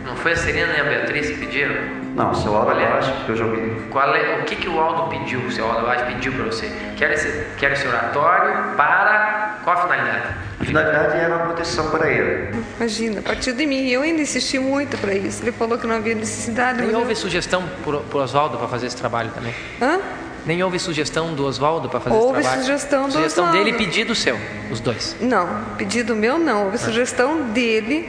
[0.04, 2.05] Não foi a Serena e a Beatriz que pediram?
[2.16, 2.86] Não, seu Aldo Qual é?
[2.88, 3.76] abaixo, que eu joguei.
[3.92, 6.72] Qual é, o que, que o Aldo pediu, o seu Aldo Abaixo pediu para você?
[6.96, 10.28] Quero esse, quero esse oratório para qual a finalidade?
[10.62, 12.56] A finalidade era uma proteção para ele.
[12.80, 13.90] Imagina, partiu de mim.
[13.90, 15.44] Eu ainda insisti muito para isso.
[15.44, 16.82] Ele falou que não havia necessidade.
[16.82, 19.54] Nem eu- houve sugestão por, por Oswaldo para fazer esse trabalho também?
[19.82, 20.00] Hã?
[20.46, 22.62] Nem houve sugestão do Oswaldo para fazer Houve esse trabalho?
[22.66, 24.38] sugestão do Sugestão dele e pedido seu,
[24.72, 25.18] os dois.
[25.20, 26.62] Não, pedido meu não.
[26.62, 26.66] Ah.
[26.66, 28.08] Houve sugestão dele.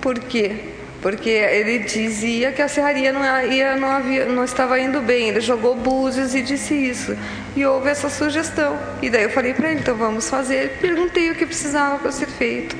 [0.00, 0.73] Por quê?
[1.04, 5.28] Porque ele dizia que a serraria não, ia, não, havia, não estava indo bem.
[5.28, 7.14] Ele jogou búzios e disse isso.
[7.54, 8.74] E houve essa sugestão.
[9.02, 10.78] E daí eu falei para ele, então vamos fazer.
[10.80, 12.74] Perguntei o que precisava para ser feito.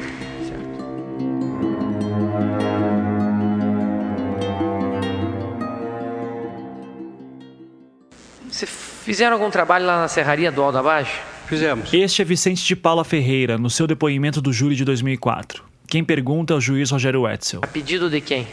[8.49, 11.21] Você fizeram algum trabalho lá na serraria do Aldo Abaixo?
[11.47, 11.93] Fizemos.
[11.93, 15.74] Este é Vicente de Paula Ferreira, no seu depoimento do júri de 2004.
[15.95, 17.61] Quem pergunta é o juiz Rogério Wetzel.
[17.63, 18.49] A pedido de quem?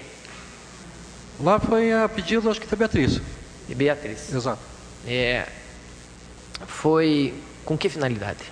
[1.40, 3.20] Lá foi a pedido, acho que da Beatriz.
[3.68, 4.32] De Beatriz.
[4.32, 4.60] Exato.
[5.08, 5.48] É,
[6.68, 7.34] foi
[7.66, 8.44] com que finalidade?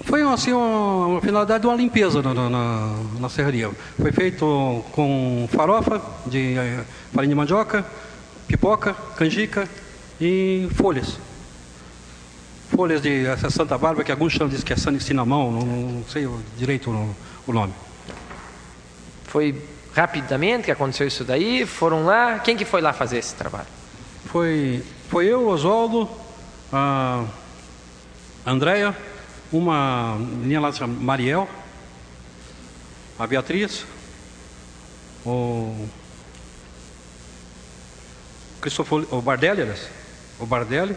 [0.00, 3.70] Foi assim, uma, uma finalidade de uma limpeza na, na- na, na serraria.
[4.00, 7.84] Foi feito com farofa de eh, farinha de mandioca,
[8.46, 9.68] pipoca, canjica
[10.18, 11.18] e folhas.
[12.74, 16.04] Folhas de essa Santa Bárbara, que alguns chamam de que é San- cinamão, não, não
[16.08, 17.14] sei o- direito o,
[17.52, 17.74] o nome.
[19.24, 19.62] Foi
[19.94, 21.66] rapidamente que aconteceu isso daí?
[21.66, 22.38] Foram lá?
[22.38, 23.66] Quem que foi lá fazer esse trabalho?
[24.26, 26.08] Foi, foi eu, Oswaldo,
[26.72, 27.24] a
[28.46, 28.96] Andréia,
[29.52, 31.48] uma menina lá chamada Mariel,
[33.18, 33.84] a Beatriz,
[35.24, 35.88] o
[38.60, 39.72] Cristoforo, o Bardelli,
[40.38, 40.96] o Bardelli.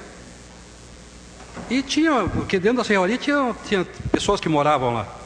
[1.69, 5.20] E tinha, porque dentro da serraria tinha, tinha pessoas que moravam lá.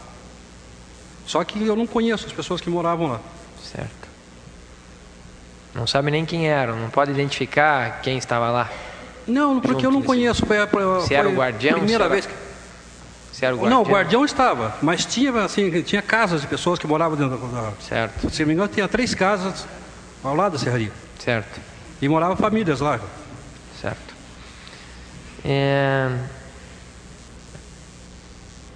[1.25, 3.19] Só que eu não conheço as pessoas que moravam lá.
[3.63, 4.05] Certo.
[5.73, 8.69] Não sabe nem quem eram, não pode identificar quem estava lá.
[9.27, 10.45] Não, porque Junto eu não conheço.
[10.45, 12.33] Foi, a- Se foi era o guardião, Primeira se era- vez que.
[13.33, 13.83] Se era o guardião?
[13.83, 17.71] Não, o guardião estava, mas tinha assim, tinha casas de pessoas que moravam dentro da.
[17.81, 18.29] Certo.
[18.29, 19.65] Se não me engano, tinha três casas
[20.23, 20.91] ao lado da serraria.
[21.19, 21.59] Certo.
[22.01, 22.99] E moravam famílias lá.
[23.81, 24.13] Certo.
[25.43, 26.09] É,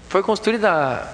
[0.09, 1.07] Foi construída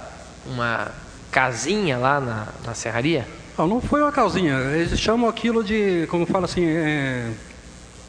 [0.45, 0.89] uma
[1.35, 3.27] casinha lá na, na serraria?
[3.57, 4.53] Não, não foi uma casinha.
[4.73, 7.29] Eles chamam aquilo de, como fala assim, é...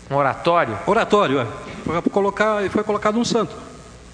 [0.09, 0.79] Um oratório?
[0.87, 1.47] Oratório, é.
[1.85, 3.57] Foi, colocar, foi colocado um santo.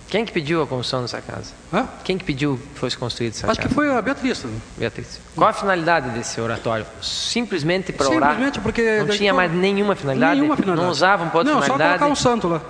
[0.09, 1.53] Quem que pediu a construção dessa casa?
[1.71, 1.87] Hã?
[2.03, 3.69] Quem que pediu que fosse construída essa Acho casa?
[3.69, 4.47] que foi a Beatriz.
[4.79, 5.21] Beatriz.
[5.35, 6.87] Qual a finalidade desse oratório?
[7.03, 8.31] Simplesmente para orar?
[8.31, 8.99] Simplesmente porque.
[9.01, 10.35] Não tinha mais nenhuma finalidade?
[10.35, 10.87] Nenhuma finalidade.
[10.87, 11.99] Não usavam para outra Não, só finalidade?
[11.99, 12.61] colocar um santo lá.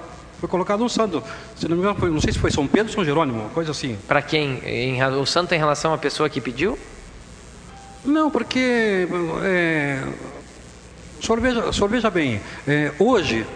[0.42, 1.22] Foi colocado um santo.
[1.54, 3.70] Se não me engano, foi, não sei se foi São Pedro ou São Jerônimo, coisa
[3.70, 3.96] assim.
[4.08, 4.58] Para quem?
[4.64, 6.76] Em o santo em relação à pessoa que pediu?
[8.04, 9.06] Não, porque
[9.44, 10.02] é,
[11.24, 13.46] senhor veja, senhor veja bem, é, hoje,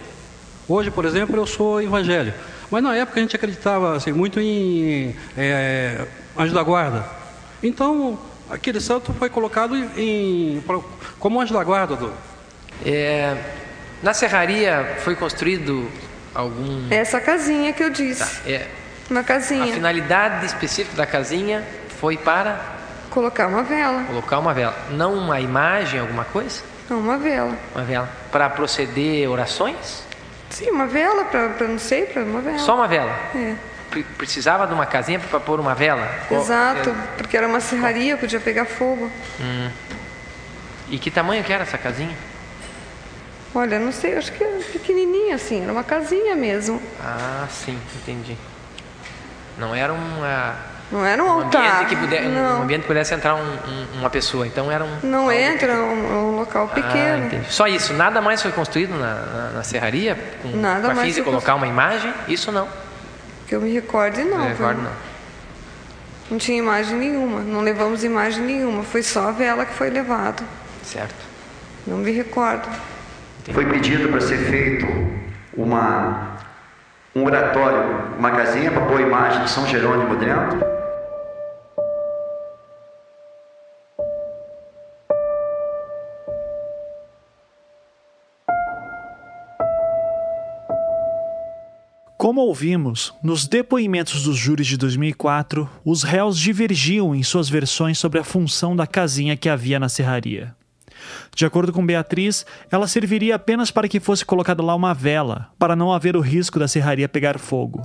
[0.65, 2.37] hoje, por exemplo, eu sou evangélico,
[2.71, 6.07] mas na época a gente acreditava assim, muito em é,
[6.39, 7.05] anjo da guarda.
[7.61, 8.17] Então,
[8.49, 10.63] aquele santo foi colocado em,
[11.19, 11.97] como anjo da guarda.
[11.97, 12.13] Do,
[12.85, 13.35] É,
[14.01, 15.85] na serraria foi construído
[16.33, 16.87] algum.
[16.91, 18.23] Essa casinha que eu disse.
[18.49, 18.67] É,
[19.09, 19.73] Uma a casinha.
[19.73, 21.63] finalidade específica da casinha
[21.99, 22.59] foi para
[23.09, 24.03] Colocar uma vela.
[24.03, 26.61] colocar uma vela, não uma imagem, alguma coisa?
[26.89, 27.55] Não, uma vela.
[27.73, 28.09] Uma vela.
[28.31, 30.03] Para proceder orações?
[30.49, 32.59] Sim, uma vela para não sei, para uma vela.
[32.59, 33.11] Só uma vela.
[33.35, 33.55] É.
[33.89, 36.07] Pre- Precisava de uma casinha para pôr uma vela?
[36.31, 39.11] Exato, é- porque era uma serraria, podia pegar fogo.
[39.39, 39.69] Hum.
[40.89, 42.15] E que tamanho que era essa casinha?
[43.55, 46.81] Olha, não sei, acho que era pequenininha assim, era uma casinha mesmo.
[47.01, 48.37] Ah, sim, entendi.
[49.57, 50.55] Não era uma,
[50.91, 51.61] Não era um, um altar.
[51.81, 54.45] ambiente que pudesse, um ambiente que pudesse entrar um- um- uma pessoa.
[54.45, 54.99] Então era um.
[55.01, 57.25] não entra, é um, local Ah, pequeno.
[57.25, 57.51] entendi.
[57.51, 61.13] Só isso, nada mais foi construído na, na, na serraria com, Nada com a mais
[61.15, 62.13] foi colocar uma imagem?
[62.27, 62.67] Isso não.
[63.47, 64.37] Que eu me recorde, não.
[64.39, 64.91] Não recordo, não.
[66.29, 70.43] Não tinha imagem nenhuma, não levamos imagem nenhuma, foi só a vela que foi levada.
[70.83, 71.15] Certo.
[71.87, 72.67] Não me recordo.
[73.51, 74.85] Foi pedido para ser feito
[75.55, 76.37] uma,
[77.15, 80.77] um oratório, uma casinha para pôr a imagem de São Jerônimo dentro.
[92.17, 98.19] Como ouvimos, nos depoimentos dos júris de 2004, os réus divergiam em suas versões sobre
[98.19, 100.56] a função da casinha que havia na serraria.
[101.35, 105.75] De acordo com Beatriz, ela serviria apenas para que fosse colocada lá uma vela, para
[105.75, 107.81] não haver o risco da serraria pegar fogo.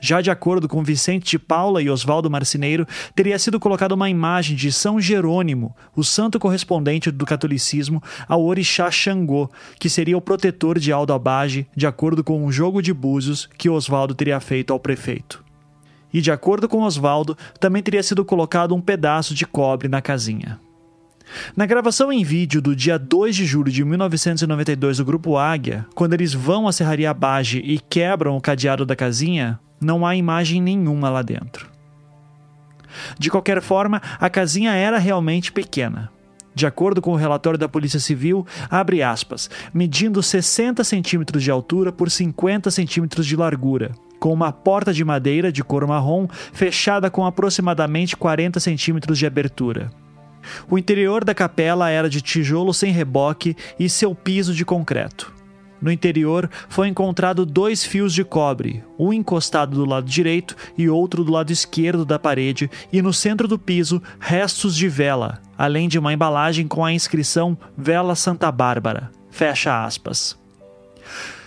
[0.00, 4.56] Já de acordo com Vicente de Paula e Oswaldo Marcineiro, teria sido colocada uma imagem
[4.56, 10.78] de São Jerônimo, o santo correspondente do catolicismo ao orixá Xangô, que seria o protetor
[10.78, 14.80] de Aldo Abage, de acordo com um jogo de búzios que Oswaldo teria feito ao
[14.80, 15.44] prefeito.
[16.12, 20.58] E de acordo com Oswaldo, também teria sido colocado um pedaço de cobre na casinha.
[21.56, 26.14] Na gravação em vídeo do dia 2 de julho de 1992 do Grupo Águia, quando
[26.14, 31.08] eles vão à Serraria Bage e quebram o cadeado da casinha, não há imagem nenhuma
[31.08, 31.68] lá dentro.
[33.18, 36.10] De qualquer forma, a casinha era realmente pequena.
[36.54, 41.92] De acordo com o relatório da Polícia Civil, abre aspas, medindo 60 centímetros de altura
[41.92, 47.24] por 50 centímetros de largura, com uma porta de madeira de cor marrom fechada com
[47.24, 49.90] aproximadamente 40 centímetros de abertura.
[50.68, 55.32] O interior da capela era de tijolo sem reboque e seu piso de concreto.
[55.80, 61.24] No interior foi encontrado dois fios de cobre, um encostado do lado direito e outro
[61.24, 65.98] do lado esquerdo da parede, e no centro do piso, restos de vela, além de
[65.98, 69.10] uma embalagem com a inscrição Vela Santa Bárbara.
[69.30, 70.38] Fecha aspas.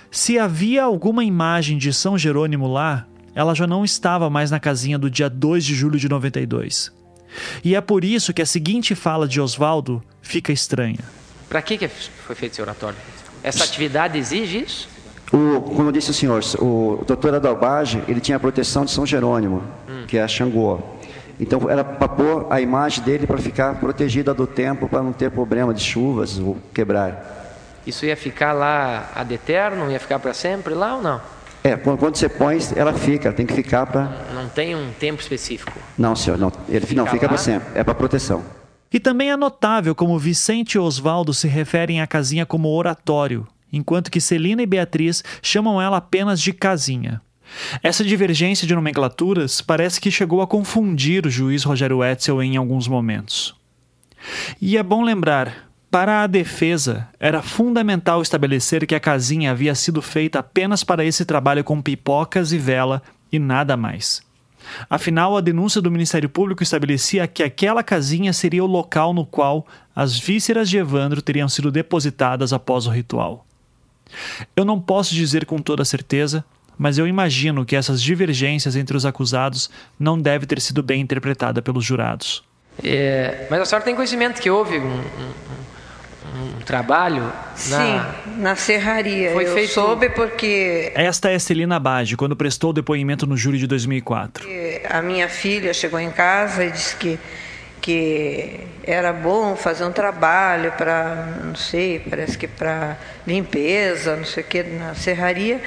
[0.09, 4.97] Se havia alguma imagem de São Jerônimo lá, ela já não estava mais na casinha
[4.97, 6.91] do dia 2 de julho de 92.
[7.63, 10.99] E é por isso que a seguinte fala de Oswaldo fica estranha.
[11.49, 12.97] Para que, que foi feito esse oratório?
[13.43, 14.89] Essa atividade exige isso?
[15.31, 19.63] O, como disse o senhor, o doutor Adalbage, ele tinha a proteção de São Jerônimo,
[19.89, 20.05] hum.
[20.07, 20.79] que é a Xangô.
[21.39, 25.31] Então era para pôr a imagem dele para ficar protegida do tempo, para não ter
[25.31, 27.57] problema de chuvas ou quebrar.
[27.85, 29.91] Isso ia ficar lá ad eterno?
[29.91, 31.21] Ia ficar para sempre lá ou não?
[31.63, 34.11] É, quando você põe, ela fica, tem que ficar para.
[34.33, 35.71] Não tem um tempo específico.
[35.97, 36.51] Não, senhor, não.
[36.67, 38.43] Ele fica não fica para sempre, é para proteção.
[38.91, 44.11] E também é notável como Vicente e Oswaldo se referem à casinha como oratório, enquanto
[44.11, 47.21] que Celina e Beatriz chamam ela apenas de casinha.
[47.81, 52.87] Essa divergência de nomenclaturas parece que chegou a confundir o juiz Rogério Etzel em alguns
[52.87, 53.55] momentos.
[54.61, 60.01] E é bom lembrar, para a defesa, era fundamental estabelecer que a casinha havia sido
[60.01, 62.99] feita apenas para esse trabalho com pipocas e vela
[63.31, 64.23] e nada mais.
[64.89, 69.67] Afinal, a denúncia do Ministério Público estabelecia que aquela casinha seria o local no qual
[69.95, 73.45] as vísceras de Evandro teriam sido depositadas após o ritual.
[74.55, 76.43] Eu não posso dizer com toda certeza,
[76.75, 81.63] mas eu imagino que essas divergências entre os acusados não devem ter sido bem interpretadas
[81.63, 82.43] pelos jurados.
[82.83, 85.53] É, mas a senhora tem conhecimento que houve um, um,
[86.35, 87.55] um trabalho na...
[87.55, 88.01] Sim,
[88.37, 89.31] na serraria.
[89.31, 89.73] Foi Eu feito...
[89.73, 90.91] soube porque...
[90.95, 94.45] Esta é Celina Bage, quando prestou o depoimento no júri de 2004.
[94.89, 97.19] A minha filha chegou em casa e disse que,
[97.81, 104.43] que era bom fazer um trabalho para, não sei, parece que para limpeza, não sei
[104.43, 105.61] o que, na serraria.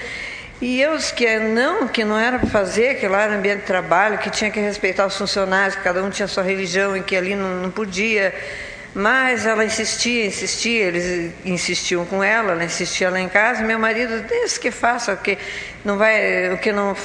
[0.60, 3.66] E eu disse que não, que não era para fazer, que lá era ambiente de
[3.66, 7.14] trabalho, que tinha que respeitar os funcionários, que cada um tinha sua religião e que
[7.14, 8.34] ali não, não podia
[8.98, 13.62] mas ela insistia, insistia, eles insistiam com ela, ela insistia lá em casa.
[13.62, 15.36] Meu marido disse que faça, o que
[15.84, 16.96] não vai, o que não,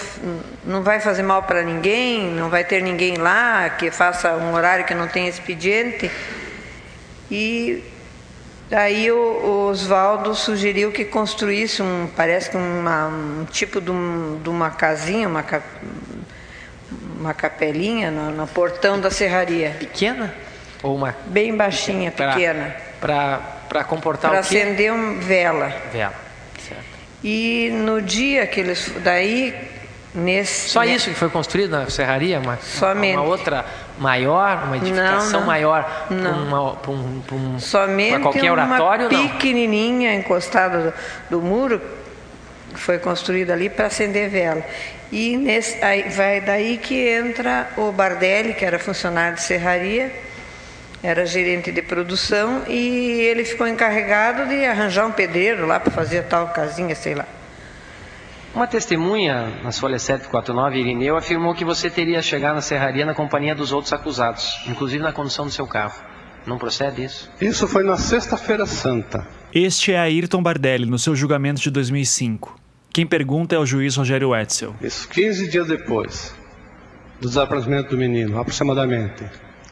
[0.63, 4.86] não vai fazer mal para ninguém, não vai ter ninguém lá, que faça um horário
[4.86, 6.10] que não tem expediente.
[7.30, 7.84] E
[8.69, 14.47] daí o, Oswaldo sugeriu que construísse um, parece que uma, um tipo de, um, de
[14.47, 15.43] uma casinha, uma,
[17.19, 19.75] uma capelinha no, no portão da serraria.
[19.77, 20.33] Pequena?
[20.84, 22.75] Ou uma bem baixinha, pequena.
[23.00, 24.56] Para comportar pra o quê?
[24.56, 25.73] Para acender um vela.
[25.92, 26.13] Vela.
[26.60, 26.84] Certo.
[27.23, 29.56] E no dia que eles daí
[30.13, 33.15] nesse Só isso que foi construído na serraria, uma Somente.
[33.15, 33.65] uma outra
[33.98, 35.48] maior, uma edificação não, não.
[35.48, 36.75] maior não.
[36.75, 40.94] para um, um, Somente qualquer oratório, uma pequenininha encostada
[41.29, 41.82] do, do muro
[42.73, 44.63] foi construída ali para acender vela.
[45.12, 50.12] E nesse, aí, vai daí que entra o Bardelli, que era funcionário de serraria,
[51.04, 56.23] era gerente de produção e ele ficou encarregado de arranjar um pedreiro lá para fazer
[56.23, 57.25] tal casinha, sei lá.
[58.54, 63.56] Uma testemunha, na folha 749, Irineu, afirmou que você teria chegado na serraria na companhia
[63.56, 65.95] dos outros acusados, inclusive na condução do seu carro.
[66.45, 67.31] Não procede isso?
[67.39, 69.25] Isso foi na Sexta-feira Santa.
[69.54, 72.60] Este é Ayrton Bardelli, no seu julgamento de 2005.
[72.91, 74.75] Quem pergunta é o juiz Rogério Wetzel.
[74.81, 76.35] Isso 15 dias depois
[77.21, 79.23] do desaparecimento do menino, aproximadamente.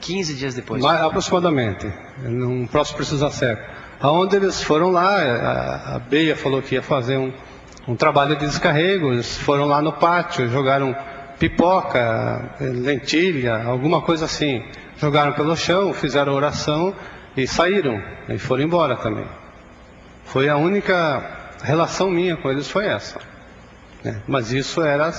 [0.01, 0.81] 15 dias depois?
[0.81, 1.91] Mais, aproximadamente.
[2.23, 3.63] Não posso precisar certo.
[3.99, 7.33] Aonde eles foram lá, a, a Beia falou que ia fazer um,
[7.87, 10.95] um trabalho de descarrego, eles foram lá no pátio, jogaram
[11.37, 14.63] pipoca, lentilha, alguma coisa assim.
[14.97, 16.93] Jogaram pelo chão, fizeram oração
[17.35, 18.01] e saíram.
[18.27, 19.25] E foram embora também.
[20.25, 21.23] Foi a única
[21.63, 23.19] relação minha com eles foi essa.
[24.03, 24.21] né?
[24.27, 25.11] Mas isso era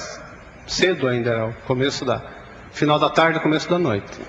[0.66, 2.22] cedo ainda, era o começo da
[2.70, 4.20] final da tarde, começo da noite.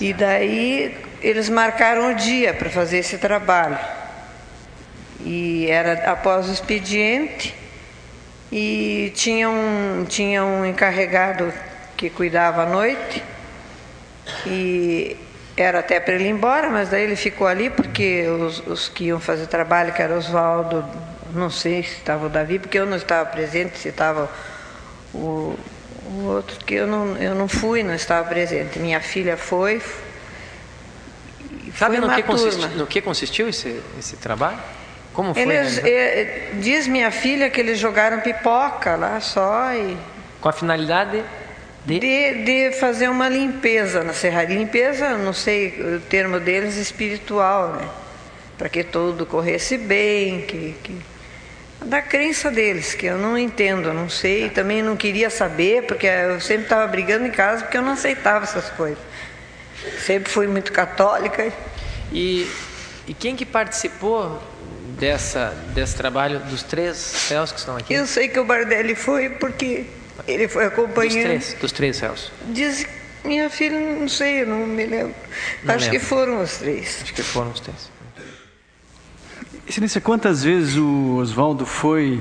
[0.00, 3.78] E daí eles marcaram o dia para fazer esse trabalho.
[5.20, 7.54] E era após o expediente
[8.50, 11.52] e tinha um, tinha um encarregado
[11.96, 13.22] que cuidava à noite
[14.46, 15.16] e
[15.56, 19.04] era até para ele ir embora, mas daí ele ficou ali porque os, os que
[19.04, 20.82] iam fazer trabalho, que era Oswaldo,
[21.34, 24.30] não sei se estava o Davi, porque eu não estava presente, se estava
[25.12, 25.54] o,
[26.10, 28.78] o outro, que eu não, eu não fui, não estava presente.
[28.78, 29.80] Minha filha foi.
[31.78, 34.58] Sabe foi no que, consisti- no que consistiu esse, esse trabalho?
[35.12, 35.42] Como foi?
[35.42, 39.96] Eles, eh, diz minha filha que eles jogaram pipoca lá só e
[40.40, 41.22] Com a finalidade
[41.84, 41.98] de...
[42.44, 44.56] de fazer uma limpeza na serraria.
[44.58, 47.88] Limpeza, não sei o termo deles, espiritual, né?
[48.58, 50.96] Para que tudo corresse bem, que, que...
[51.84, 55.84] da crença deles, que eu não entendo, eu não sei, e também não queria saber,
[55.84, 58.98] porque eu sempre estava brigando em casa porque eu não aceitava essas coisas.
[60.04, 61.50] Sempre fui muito católica.
[62.12, 62.46] E,
[63.08, 64.42] e quem que participou
[64.98, 67.94] dessa, desse trabalho dos três réus que estão aqui?
[67.94, 69.86] Eu sei que o Bardelli foi porque
[70.28, 71.22] ele foi Dos acompanhando.
[71.22, 72.30] três, dos três réus.
[72.48, 72.86] Diz
[73.24, 75.14] minha filha, não sei, não me lembro.
[75.62, 76.06] Não Acho que lembro.
[76.06, 77.00] foram os três.
[77.02, 77.89] Acho que foram os três.
[79.70, 82.20] Excelência, quantas vezes o Oswaldo foi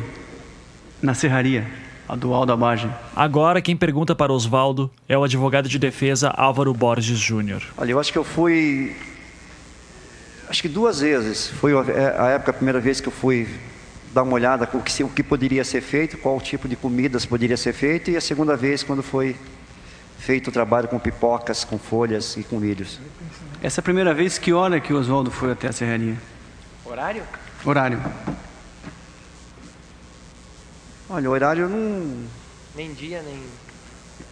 [1.01, 1.67] na serraria,
[2.07, 2.87] a do Aldo Abage?
[3.15, 7.63] Agora quem pergunta para Oswaldo é o advogado de defesa Álvaro Borges Júnior.
[7.75, 8.95] Olha, eu acho que eu fui.
[10.47, 11.47] Acho que duas vezes.
[11.47, 13.47] Foi a é, época, a primeira vez que eu fui
[14.13, 17.25] dar uma olhada com o que, o que poderia ser feito, qual tipo de comidas
[17.25, 19.35] poderia ser feito, e a segunda vez quando foi
[20.19, 22.99] feito o trabalho com pipocas, com folhas e com milhos.
[23.59, 26.15] Essa é a primeira vez, que hora que o Oswaldo foi até a serraria?
[26.89, 27.23] Horário?
[27.63, 28.01] Horário.
[31.09, 32.25] Olha, o horário eu não.
[32.75, 33.41] Nem dia, nem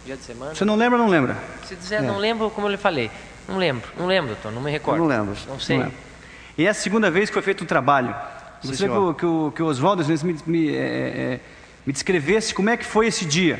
[0.04, 0.54] dia de semana.
[0.54, 1.36] Você não lembra ou não lembra?
[1.64, 2.00] Se dizer, É.
[2.02, 3.10] não lembro como eu lhe falei.
[3.48, 4.98] Não lembro, não lembro, doutor, não me recordo.
[5.00, 5.34] Não lembro.
[5.46, 5.76] Não sei.
[5.78, 5.98] Não lembro.
[6.56, 8.14] E é a segunda vez que foi feito um trabalho.
[8.62, 11.40] Sim, Gostaria que, o- que o, que o Oswaldo me, me, é, é,
[11.86, 13.54] me descrevesse como é que foi esse dia.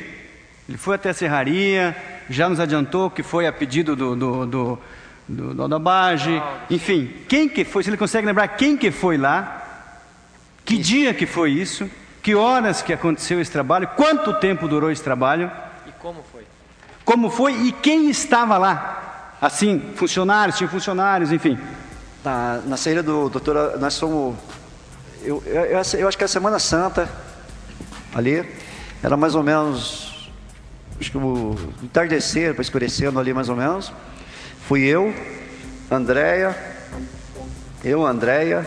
[0.67, 1.95] Ele foi até a serraria,
[2.29, 4.79] já nos adiantou que foi a pedido do, do, do,
[5.29, 6.41] do, do Aldabage.
[6.69, 7.83] Enfim, quem que foi?
[7.83, 9.63] Se ele consegue lembrar quem que foi lá,
[10.65, 11.89] que dia que foi isso,
[12.21, 15.49] que horas que aconteceu esse trabalho, quanto tempo durou esse trabalho,
[15.87, 16.43] E como foi?
[17.05, 19.35] como foi e quem estava lá.
[19.41, 21.57] Assim, funcionários, tinha funcionários, enfim.
[22.25, 24.35] Na, na saída do doutor, nós fomos.
[25.23, 27.09] Eu, eu, eu acho- eu acho que a Semana Santa,
[28.13, 28.45] ali,
[29.01, 30.29] era mais ou menos.
[30.99, 33.93] Acho que o entardecer, para escurecendo ali mais ou menos.
[34.69, 35.11] Fui eu,
[35.89, 36.55] Andréia,
[37.83, 38.63] eu, Andréia,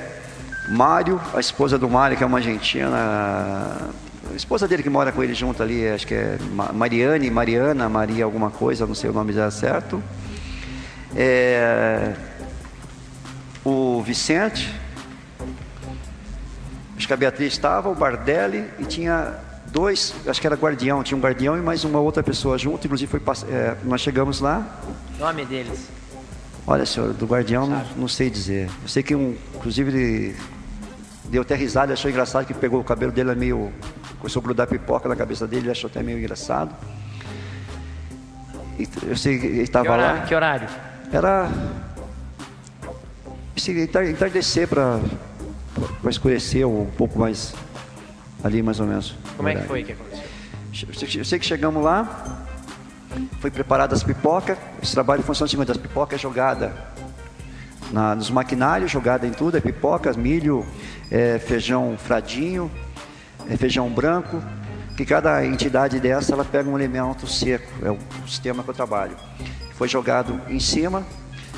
[0.68, 2.88] Mário, a esposa do Mário, que é uma argentina.
[2.92, 7.88] A esposa dele que mora com ele junto ali, acho que é Ma- Mariane, Mariana,
[7.88, 10.03] Maria alguma coisa, não sei o nome dela certo.
[11.14, 12.14] É,
[13.64, 14.74] o Vicente,
[16.96, 19.34] acho que a Beatriz estava, o Bardelli e tinha
[19.68, 23.09] dois, acho que era guardião, tinha um guardião e mais uma outra pessoa junto, inclusive
[23.09, 24.66] foi, é, nós chegamos lá,
[25.22, 25.88] Nome deles.
[26.66, 30.36] olha senhor, do guardião não, não sei dizer, eu sei que um, inclusive ele
[31.30, 33.72] deu até risada, achou engraçado que pegou o cabelo dele é meio,
[34.18, 36.74] começou a grudar pipoca na cabeça dele, ele achou até meio engraçado.
[38.78, 40.20] E eu sei que ele estava lá.
[40.22, 40.68] Que horário?
[41.12, 41.48] Era
[43.56, 44.98] se entar- entardecer para
[46.10, 47.54] escurecer um pouco mais
[48.42, 49.14] ali mais ou menos.
[49.36, 51.20] Como é que foi que aconteceu?
[51.20, 52.41] Eu sei que chegamos lá,
[53.40, 56.72] foi preparada as pipocas, esse trabalho funciona assim, das pipocas jogada
[57.92, 60.66] na, nos maquinários, jogada em tudo, é pipocas, milho,
[61.10, 62.70] é, feijão fradinho,
[63.48, 64.42] é, feijão branco,
[64.96, 69.16] que cada entidade dessa ela pega um elemento seco, é o sistema que eu trabalho.
[69.74, 71.04] Foi jogado em cima,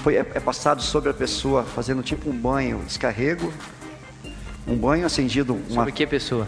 [0.02, 3.52] foi, é, é passado sobre a pessoa, fazendo tipo um banho, descarrego,
[4.66, 6.46] um banho acendido, uma, Sobre que pessoa?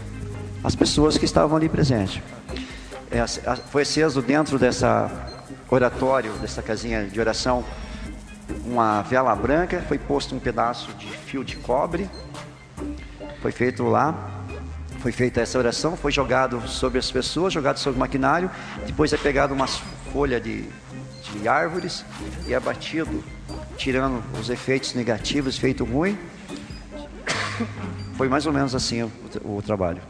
[0.63, 2.21] as pessoas que estavam ali presentes.
[3.17, 3.25] É,
[3.71, 5.09] foi aceso dentro dessa
[5.71, 7.65] oratório, dessa casinha de oração,
[8.63, 12.07] uma vela branca, foi posto um pedaço de fio de cobre,
[13.41, 14.43] foi feito lá,
[14.99, 18.51] foi feita essa oração, foi jogado sobre as pessoas, jogado sobre o maquinário,
[18.85, 20.69] depois é pegado uma folha de,
[21.33, 22.05] de árvores
[22.45, 23.23] e é batido,
[23.77, 26.15] tirando os efeitos negativos, efeito ruim.
[28.15, 29.11] Foi mais ou menos assim o,
[29.43, 30.01] o trabalho.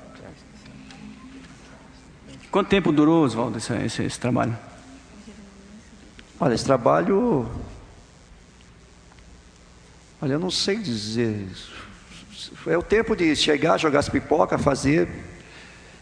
[2.57, 4.57] Quanto tempo durou, Oswaldo, esse, esse, esse trabalho?
[6.39, 7.47] Olha, esse trabalho.
[10.19, 11.49] Olha, eu não sei dizer.
[12.65, 15.07] É o tempo de chegar, jogar as pipoca, fazer.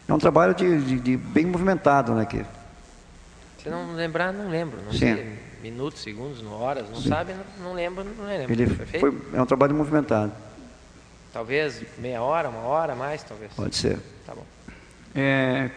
[0.08, 2.26] É um trabalho de, de, de bem movimentado, né?
[2.26, 2.46] Que...
[3.62, 4.82] Se não lembrar, não lembro.
[4.82, 5.00] Não Sim.
[5.00, 7.10] sei minutos, segundos, horas, não Sim.
[7.10, 8.54] sabe, não, não lembro, não lembro.
[8.54, 10.32] Ele foi, é um trabalho movimentado.
[11.34, 13.52] Talvez meia hora, uma hora mais, talvez.
[13.52, 14.00] Pode ser.
[14.26, 14.55] Tá bom.
[15.16, 15.70] É,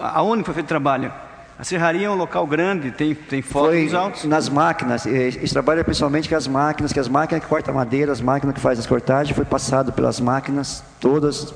[0.00, 1.12] aonde foi feito o trabalho?
[1.58, 4.24] A serraria é um local grande, tem, tem fotos altos?
[4.24, 5.04] nas máquinas.
[5.04, 8.54] Esse trabalho é principalmente com as máquinas, que as máquinas que cortam madeira, as máquinas
[8.54, 11.52] que fazem as cortagens, foi passado pelas máquinas todas,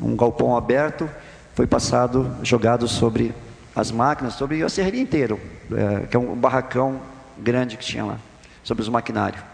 [0.00, 1.08] um galpão aberto,
[1.54, 3.32] foi passado, jogado sobre
[3.76, 5.38] as máquinas, sobre a serraria inteira,
[5.72, 7.00] é, que é um barracão
[7.38, 8.16] grande que tinha lá,
[8.64, 9.49] sobre os maquinários.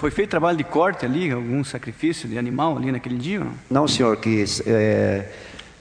[0.00, 3.40] Foi feito trabalho de corte ali, algum sacrifício de animal ali naquele dia?
[3.40, 5.30] Não, não senhor, que é,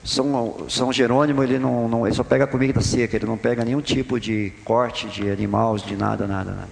[0.03, 3.79] são, São Jerônimo ele não, não ele só pega comida seca, ele não pega nenhum
[3.79, 6.67] tipo de corte de animais, de nada, nada, nada.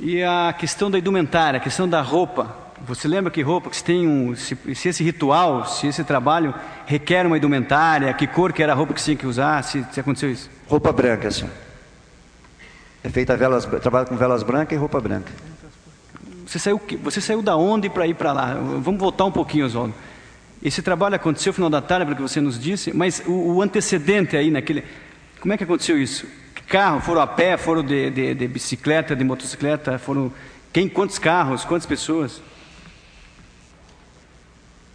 [0.00, 2.52] E a questão da indumentária, a questão da roupa.
[2.88, 6.52] Você lembra que roupa que se tem um, se, se, esse ritual, se esse trabalho
[6.86, 10.00] requer uma indumentária, que cor que era a roupa que tinha que usar, se, se
[10.00, 10.50] aconteceu isso?
[10.66, 11.52] Roupa branca, senhor.
[13.04, 15.30] É feita velas, trabalho com velas brancas e roupa branca.
[16.46, 18.54] Você saiu, você saiu da onde para ir para lá?
[18.54, 19.94] Vamos voltar um pouquinho, Oswaldo.
[20.62, 23.62] Esse trabalho aconteceu no final da tarde, pelo que você nos disse, mas o, o,
[23.62, 24.84] antecedente aí naquele.
[25.40, 26.26] Como é que aconteceu isso?
[26.66, 30.32] Carro, foram a pé, foram de, de, de bicicleta, de motocicleta, foram.
[30.72, 32.40] Quem, quantos carros, quantas pessoas?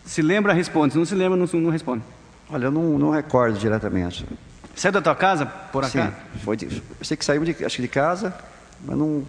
[0.05, 0.93] Se lembra, responde.
[0.93, 2.03] Se não se lembra, não, não responde.
[2.49, 4.25] Olha, eu não, não recordo diretamente.
[4.75, 6.07] Saiu da tua casa por acaso?
[6.07, 8.33] Sim, foi de, eu sei que saiu de, acho que de casa,
[8.83, 9.23] mas não,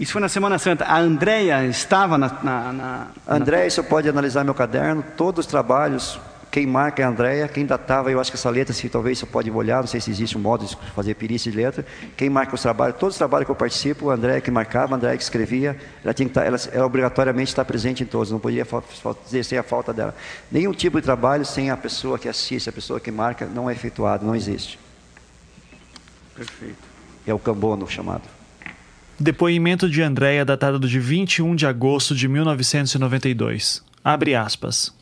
[0.00, 0.86] isso foi na Semana Santa.
[0.86, 2.28] A Andréia estava na.
[2.42, 3.70] na, na Andréia, na...
[3.70, 6.18] você pode analisar meu caderno, todos os trabalhos.
[6.50, 9.26] Quem marca é a Andréia, quem datava, eu acho que essa letra, se talvez você
[9.26, 11.86] pode olhar, não sei se existe um modo de fazer perícia de letra.
[12.16, 14.96] Quem marca os trabalhos, todos os trabalhos que eu participo, a Andréia que marcava, a
[14.96, 18.40] Andréia que escrevia, ela tinha que estar, ela, ela obrigatoriamente está presente em todos, não
[18.40, 18.66] podia
[19.28, 20.12] exercer a falta dela.
[20.50, 23.74] Nenhum tipo de trabalho sem a pessoa que assiste, a pessoa que marca, não é
[23.74, 24.76] efetuado, não existe.
[26.34, 26.82] Perfeito.
[27.24, 28.39] É o cambono chamado.
[29.22, 33.84] Depoimento de Andréia datado de 21 de agosto de 1992.
[34.02, 34.96] Abre aspas.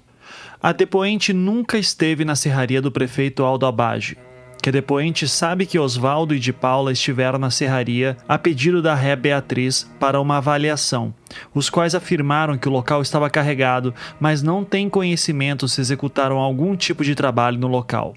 [0.61, 4.19] A depoente nunca esteve na serraria do prefeito Aldo Abage.
[4.61, 8.93] Que a depoente sabe que Oswaldo e de Paula estiveram na serraria a pedido da
[8.93, 11.15] ré Beatriz para uma avaliação,
[11.55, 16.75] os quais afirmaram que o local estava carregado, mas não têm conhecimento se executaram algum
[16.75, 18.17] tipo de trabalho no local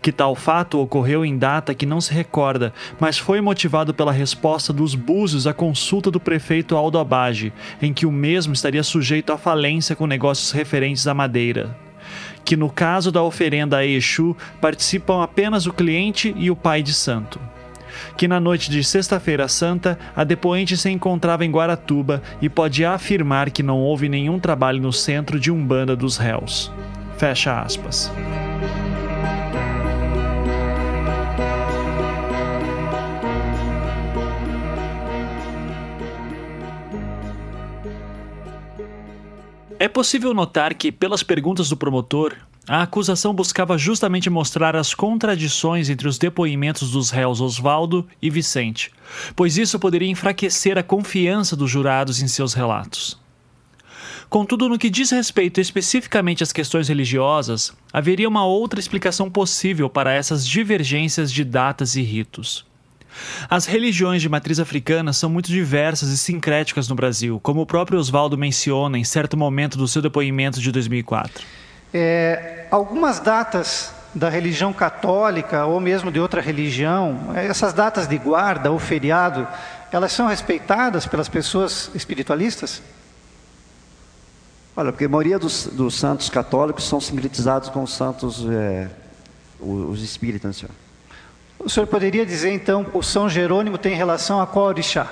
[0.00, 4.72] que tal fato ocorreu em data que não se recorda, mas foi motivado pela resposta
[4.72, 9.38] dos Búzios à consulta do prefeito Aldo Abage, em que o mesmo estaria sujeito à
[9.38, 11.76] falência com negócios referentes à madeira.
[12.44, 16.94] Que no caso da oferenda a Exu participam apenas o cliente e o pai de
[16.94, 17.40] santo
[18.16, 23.50] que na noite de Sexta-feira Santa, a depoente se encontrava em Guaratuba e pode afirmar
[23.50, 26.72] que não houve nenhum trabalho no centro de Umbanda dos réus.
[27.16, 28.12] Fecha aspas.
[39.78, 42.34] É possível notar que, pelas perguntas do promotor,
[42.66, 48.90] a acusação buscava justamente mostrar as contradições entre os depoimentos dos réus Oswaldo e Vicente,
[49.36, 53.20] pois isso poderia enfraquecer a confiança dos jurados em seus relatos.
[54.30, 60.12] Contudo, no que diz respeito especificamente às questões religiosas, haveria uma outra explicação possível para
[60.12, 62.64] essas divergências de datas e ritos.
[63.48, 67.98] As religiões de matriz africana são muito diversas e sincréticas no Brasil, como o próprio
[67.98, 71.44] Oswaldo menciona em certo momento do seu depoimento de 2004.
[71.92, 78.70] É, algumas datas da religião católica ou mesmo de outra religião, essas datas de guarda
[78.70, 79.46] ou feriado,
[79.92, 82.82] elas são respeitadas pelas pessoas espiritualistas?
[84.76, 88.88] Olha, porque a maioria dos, dos santos católicos são sincretizados com os santos, é,
[89.58, 90.85] os espíritas, senhor.
[91.58, 95.10] O senhor poderia dizer então o São Jerônimo tem relação a qual orixá?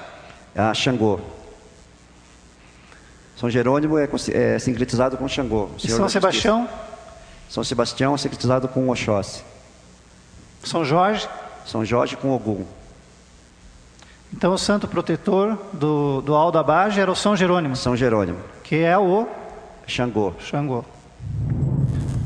[0.55, 1.19] A Xangô.
[3.37, 5.69] São Jerônimo é, é sincretizado com Xangô.
[5.83, 6.69] E São Sebastião?
[7.49, 9.43] São Sebastião é secretizado com Oxóssi.
[10.63, 11.29] São Jorge?
[11.67, 12.65] São Jorge com Ogum.
[14.33, 17.77] Então o santo protetor do, do Aldo Abage era o São Jerônimo.
[17.77, 18.39] São Jerônimo.
[18.63, 19.29] Que é o
[19.87, 20.33] Xangô.
[20.39, 20.85] Xangô.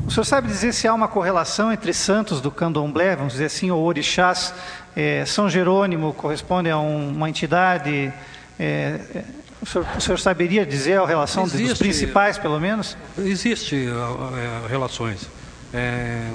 [0.09, 3.69] O senhor sabe dizer se há uma correlação entre santos do candomblé, vamos dizer assim,
[3.69, 4.51] ou orixás?
[4.95, 8.11] É, São Jerônimo corresponde a um, uma entidade.
[8.59, 8.99] É,
[9.61, 12.97] o, senhor, o, senhor, saberia dizer a relação Existe, dos principais, pelo menos?
[13.19, 15.29] Existe é, relações.
[15.71, 16.27] É,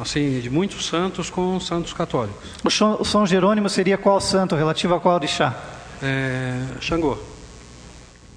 [0.00, 2.48] assim, de muitos santos com santos católicos.
[2.64, 5.54] O São Jerônimo seria qual santo relativo a qual orixá?
[6.02, 7.18] É, Xangô.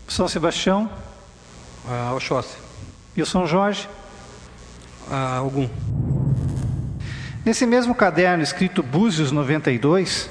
[0.06, 0.90] São Sebastião?
[1.88, 2.71] Ah, Oxóssi.
[3.16, 3.90] E o São Jorge?
[5.10, 5.68] Ah, algum.
[7.44, 10.30] Nesse mesmo caderno escrito Búzios 92,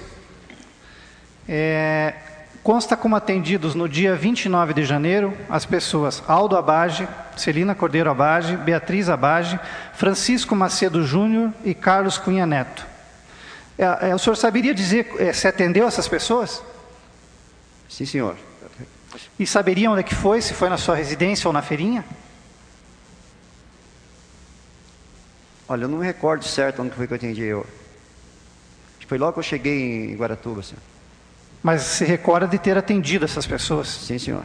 [1.47, 2.15] é,
[2.63, 7.07] consta como atendidos no dia 29 de janeiro as pessoas Aldo Abage,
[7.37, 9.59] Celina Cordeiro Abage, Beatriz Abage,
[9.95, 12.87] Francisco Macedo Júnior e Carlos Cunha Neto.
[13.77, 16.63] É, é, o senhor saberia dizer é, se atendeu essas pessoas?
[17.89, 18.37] Sim, senhor.
[19.39, 22.05] E saberia onde é que foi, se foi na sua residência ou na feirinha?
[25.71, 27.65] Olha, eu não me recordo certo onde foi que eu atendi eu.
[29.07, 30.83] Foi logo que eu cheguei em Guaratuba, senhor.
[31.63, 33.87] Mas se recorda de ter atendido essas pessoas?
[33.87, 34.43] Sim, senhor.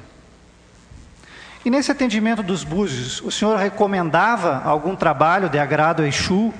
[1.65, 6.53] E nesse atendimento dos búzios, o senhor recomendava algum trabalho de agrado a Exu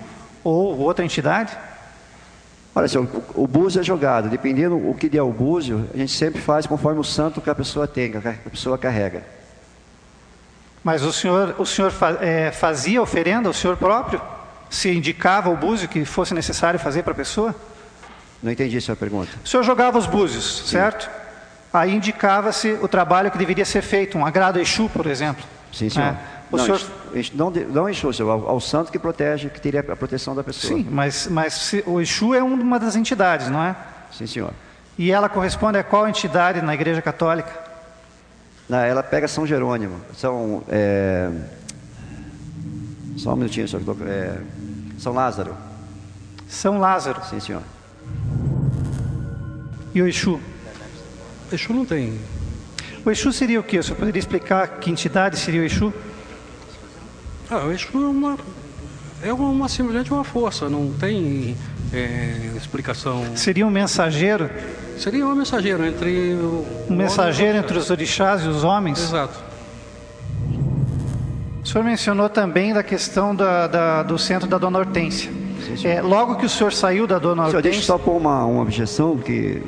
[0.43, 1.55] ou outra entidade?
[2.73, 4.29] Olha, senhor, o búzio é jogado.
[4.29, 7.55] Dependendo o que é o búzio, a gente sempre faz conforme o santo que a
[7.55, 9.23] pessoa tem, que a pessoa carrega.
[10.83, 14.19] Mas o senhor, o senhor é, fazia oferenda, o senhor próprio?
[14.75, 17.55] Se indicava o búzio que fosse necessário fazer para a pessoa?
[18.43, 19.31] Não entendi a sua pergunta.
[19.43, 20.71] O senhor jogava os búzios, Sim.
[20.73, 21.09] certo?
[21.73, 25.43] Aí indicava-se o trabalho que deveria ser feito, um agrado a Exu, por exemplo.
[25.73, 26.07] Sim, senhor.
[26.07, 26.17] É.
[26.51, 26.81] O não, senhor...
[27.33, 30.73] não, não Exu, senhor, ao, ao, santo que protege, que teria a proteção da pessoa.
[30.73, 33.75] Sim, mas, mas se, o Exu é uma das entidades, não é?
[34.11, 34.53] Sim, senhor.
[34.97, 37.51] E ela corresponde a qual entidade na Igreja Católica?
[38.69, 39.99] Não, ela pega São Jerônimo.
[40.15, 40.63] São.
[40.69, 41.29] É...
[43.17, 43.83] Só um minutinho, senhor.
[44.07, 44.37] É...
[44.97, 45.55] São Lázaro.
[46.47, 47.21] São Lázaro.
[47.29, 47.61] Sim, senhor.
[49.93, 50.39] E o Exu?
[51.51, 52.19] Exu não tem.
[53.05, 53.79] O Exu seria o quê?
[53.79, 55.93] O senhor poderia explicar que entidade seria o Exu?
[57.49, 58.37] Ah, o Exu é uma,
[59.21, 61.55] é uma simplesmente uma força, não tem
[61.93, 63.35] é, explicação.
[63.35, 64.49] Seria um mensageiro?
[64.97, 68.99] Seria um mensageiro entre o, um mensageiro entre os orixás e os homens?
[68.99, 69.54] Exato.
[71.65, 75.31] O senhor mencionou também da questão da, da, do centro da Dona Hortência.
[75.75, 77.63] Sim, é, logo que o senhor saiu da Dona Hortência...
[77.63, 79.63] Deixa eu só pôr uma, uma objeção, que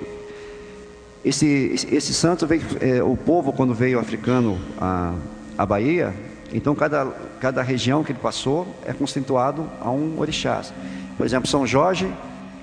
[1.26, 2.62] esse, esse, esse santo veio...
[2.80, 5.16] É, o povo, quando veio africano à,
[5.58, 6.14] à Bahia,
[6.54, 7.08] então cada,
[7.42, 10.62] cada região que ele passou é constituído a um orixá.
[11.18, 12.08] Por exemplo, São Jorge,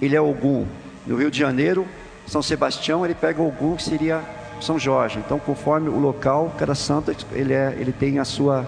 [0.00, 0.64] ele é Ogum.
[1.04, 1.84] No Rio de Janeiro,
[2.24, 4.20] São Sebastião, ele pega Ogum, que seria
[4.60, 5.18] São Jorge.
[5.18, 8.64] Então, conforme o local, cada santo ele, é, ele tem a sua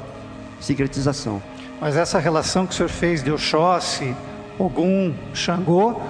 [0.61, 1.43] secretização.
[1.81, 4.15] Mas essa relação que o senhor fez de Oxóssi,
[4.59, 6.01] Ogum, Xangô,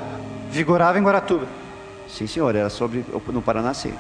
[0.50, 1.46] vigorava em Guaratuba?
[2.08, 3.92] Sim, senhor, era sobre no Paraná, sim.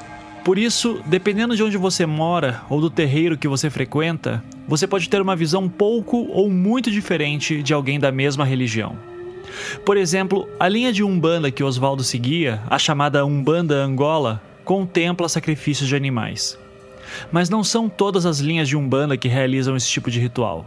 [0.44, 5.08] Por isso, dependendo de onde você mora ou do terreiro que você frequenta, você pode
[5.08, 8.96] ter uma visão pouco ou muito diferente de alguém da mesma religião.
[9.84, 15.88] Por exemplo, a linha de Umbanda que Oswaldo seguia, a chamada Umbanda Angola, contempla sacrifícios
[15.88, 16.56] de animais
[17.30, 20.66] mas não são todas as linhas de Umbanda que realizam esse tipo de ritual.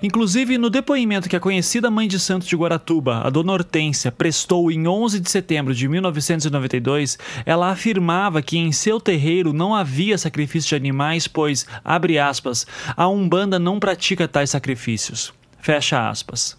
[0.00, 4.70] Inclusive, no depoimento que a conhecida mãe de santo de Guaratuba, a dona Hortência, prestou
[4.70, 10.68] em 11 de setembro de 1992, ela afirmava que em seu terreiro não havia sacrifício
[10.68, 12.64] de animais, pois, abre aspas,
[12.96, 15.32] a Umbanda não pratica tais sacrifícios.
[15.60, 16.56] Fecha aspas.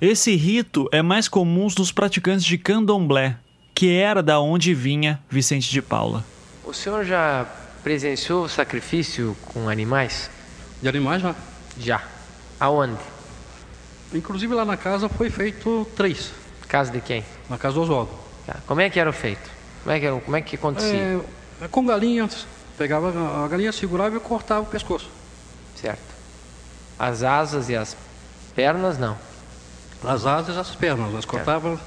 [0.00, 3.36] Esse rito é mais comum nos praticantes de candomblé,
[3.72, 6.24] que era da onde vinha Vicente de Paula.
[6.64, 7.46] O senhor já
[7.82, 10.30] Presenciou sacrifício com animais?
[10.82, 11.34] De animais já.
[11.78, 12.02] Já.
[12.58, 12.98] Aonde?
[14.12, 16.32] Inclusive lá na casa foi feito três.
[16.68, 17.24] Casa de quem?
[17.48, 18.12] Na casa do Oswaldo.
[18.46, 18.56] Tá.
[18.66, 19.50] Como é que era feito?
[19.82, 21.20] Como é que, como é que acontecia?
[21.60, 22.46] É, com galinhas.
[22.76, 25.08] Pegava a galinha, segurava e cortava o pescoço.
[25.74, 26.00] Certo.
[26.98, 27.96] As asas e as
[28.54, 29.16] pernas, não?
[30.04, 31.12] As asas e as pernas.
[31.12, 31.80] Nós cortava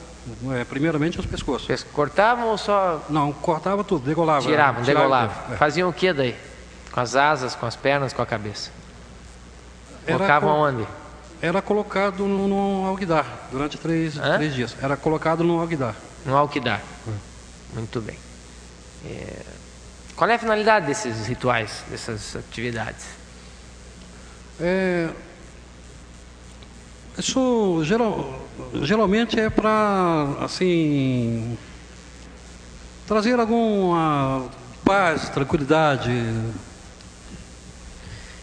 [0.51, 1.67] é, primeiramente os pescoços.
[1.67, 3.03] Pes cortavam ou só.
[3.09, 4.41] Não, cortava tudo, degolava.
[4.41, 5.53] Tiravam, degolavam.
[5.53, 5.57] É.
[5.57, 6.35] Faziam o que daí?
[6.91, 8.71] Com as asas, com as pernas, com a cabeça?
[10.05, 10.87] Colocavam co onde?
[11.41, 14.75] Era colocado no, no alguidar durante três, três dias.
[14.81, 15.95] Era colocado no alguidar.
[16.25, 16.81] No alguidar.
[17.07, 17.17] Hum.
[17.73, 18.17] Muito bem.
[19.05, 19.41] É...
[20.15, 23.05] Qual é a finalidade desses rituais, dessas atividades?
[24.59, 25.09] É,
[27.17, 28.42] isso geral,
[28.81, 31.57] geralmente é para assim
[33.07, 34.49] trazer alguma
[34.83, 36.11] paz, tranquilidade.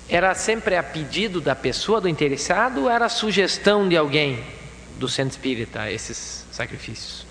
[0.09, 4.45] Era sempre a pedido da pessoa, do interessado, ou era a sugestão de alguém
[4.99, 7.27] do centro espírita esses sacrifícios?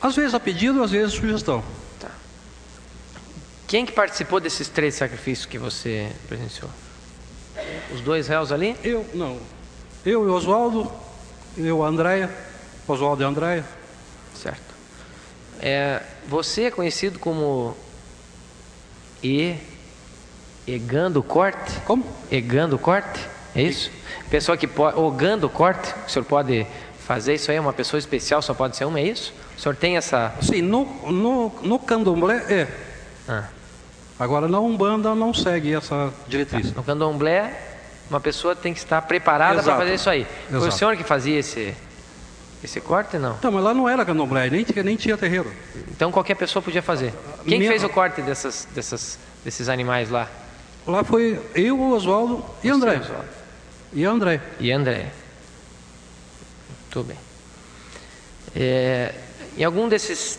[0.00, 1.64] Às vezes a pedido, às vezes sugestão.
[1.98, 2.10] Tá.
[3.66, 6.70] Quem que participou desses três sacrifícios que você presenciou?
[7.92, 8.76] Os dois réus ali?
[8.84, 9.38] Eu, não.
[10.04, 10.92] Eu e o Oswaldo,
[11.56, 12.30] eu a Andréia,
[12.86, 13.64] Oswaldo e Andréia.
[14.34, 14.74] Certo.
[15.60, 17.76] É, você é conhecido como
[19.22, 19.56] E.
[20.66, 21.78] Egando Corte?
[21.84, 22.04] Como?
[22.30, 23.20] Egando Corte?
[23.54, 23.90] É isso?
[24.30, 24.98] Pessoa que pode.
[24.98, 25.94] Ogando Corte?
[26.06, 26.66] O senhor pode
[27.06, 27.58] fazer isso aí?
[27.58, 29.32] Uma pessoa especial só pode ser uma, é isso?
[29.56, 30.34] O senhor tem essa.
[30.40, 32.68] Sim, no, no, no candomblé é.
[33.28, 33.48] Ah.
[34.18, 36.72] Agora na Umbanda não segue essa diretriz.
[36.72, 37.73] No candomblé,
[38.10, 39.78] uma pessoa tem que estar preparada para Exato.
[39.78, 40.26] fazer isso aí.
[40.48, 40.76] Foi o Exato.
[40.76, 41.74] senhor que fazia esse,
[42.62, 43.34] esse corte, não?
[43.36, 45.50] Então, mas lá não era candomblé, nem, tinha- nem tinha terreiro.
[45.90, 47.12] Então qualquer pessoa podia fazer.
[47.44, 50.28] Quem que Minha- fez o corte dessas, dessas, desses animais lá?
[50.86, 52.98] Lá foi eu, o Oswaldo e André.
[52.98, 53.24] Oswaldo.
[53.92, 54.40] E André.
[54.60, 55.10] E André.
[56.94, 57.16] Muito bem.
[58.54, 59.14] É,
[59.56, 60.38] em algum desses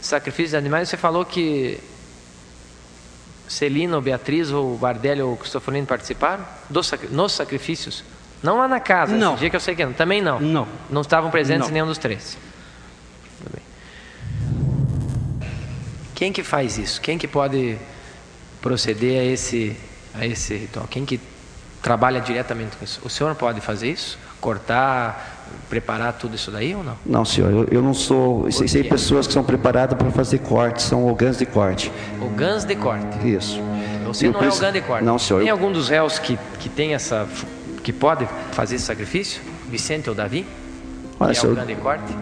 [0.00, 1.78] sacrifícios de animais, você falou que
[3.52, 8.02] Celina, ou Beatriz, ou Bardelli, ou Cristoforino participaram dos nos sacrifícios?
[8.42, 9.36] Não lá na casa, Não.
[9.36, 9.92] dia que eu sei que não.
[9.92, 10.40] Também não?
[10.40, 10.66] Não.
[10.90, 11.72] Não estavam presentes Não.
[11.74, 12.36] nenhum dos três?
[16.14, 17.00] Quem que faz isso?
[17.00, 17.76] Quem que pode
[18.60, 19.76] proceder a esse,
[20.14, 20.86] a esse ritual?
[20.88, 21.20] Quem que
[21.82, 23.00] trabalha diretamente com isso?
[23.04, 24.18] O senhor pode fazer isso?
[24.40, 25.31] Cortar,
[25.68, 26.94] preparar tudo isso daí ou não?
[27.04, 28.50] Não, senhor, eu, eu não sou.
[28.50, 31.90] Sei, pessoas que são preparadas para fazer corte, são orgãs de corte.
[32.20, 33.28] O GANS de corte.
[33.28, 33.60] Isso.
[34.06, 35.04] Você Eu não é o preciso- GAN de corte.
[35.04, 35.40] Não, senhor.
[35.40, 37.26] Tem eu- algum dos réus que, que tem essa.
[37.82, 39.40] que pode fazer esse sacrifício?
[39.68, 40.46] Vicente ou Davi?
[41.18, 42.12] Olha, que é senhor, o GAN de corte?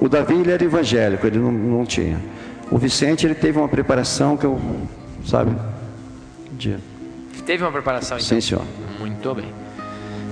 [0.00, 2.20] O Davi ele era evangélico, ele não, não tinha.
[2.70, 4.60] O Vicente ele teve uma preparação que eu,
[5.24, 5.56] sabe,
[6.52, 6.76] de...
[7.46, 8.28] Teve uma preparação então?
[8.28, 8.64] Sim, senhor.
[8.98, 9.46] Muito bem.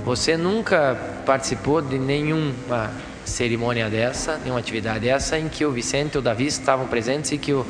[0.04, 2.90] Você nunca participou de nenhuma
[3.24, 7.38] cerimônia dessa, nenhuma atividade dessa, em que o Vicente e o Davi estavam presentes e
[7.38, 7.66] que o.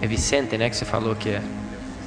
[0.00, 0.68] É Vicente, né?
[0.70, 1.40] Que você falou que, é,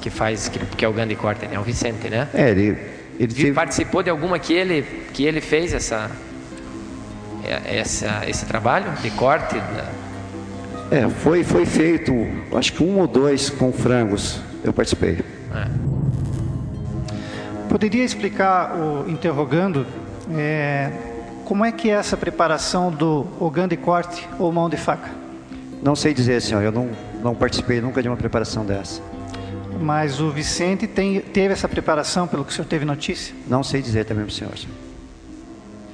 [0.00, 1.54] que faz, que, que é o grande corte, né?
[1.56, 2.28] É o Vicente, né?
[2.32, 2.78] É, ele,
[3.18, 3.52] ele teve...
[3.52, 6.10] Participou de alguma que ele, que ele fez essa,
[7.44, 9.54] é- essa, esse trabalho de corte?
[9.56, 9.90] da-
[10.90, 12.12] É, foi, foi feito,
[12.54, 15.18] acho que um ou dois com frangos, eu participei.
[17.78, 19.86] Poderia explicar, o, interrogando,
[20.32, 20.90] é,
[21.44, 25.08] como é que é essa preparação do ogã de corte ou mão de faca?
[25.80, 26.90] Não sei dizer, senhor, eu não,
[27.22, 29.00] não participei nunca de uma preparação dessa.
[29.80, 33.32] Mas o Vicente tem, teve essa preparação, pelo que o senhor teve notícia?
[33.46, 34.58] Não sei dizer também para o senhor.
[34.58, 34.74] senhor.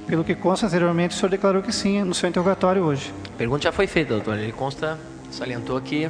[0.07, 3.13] Pelo que consta anteriormente, o senhor declarou que sim no seu interrogatório hoje.
[3.31, 4.39] A pergunta já foi feita, doutor.
[4.39, 4.97] Ele consta,
[5.29, 6.09] salientou que,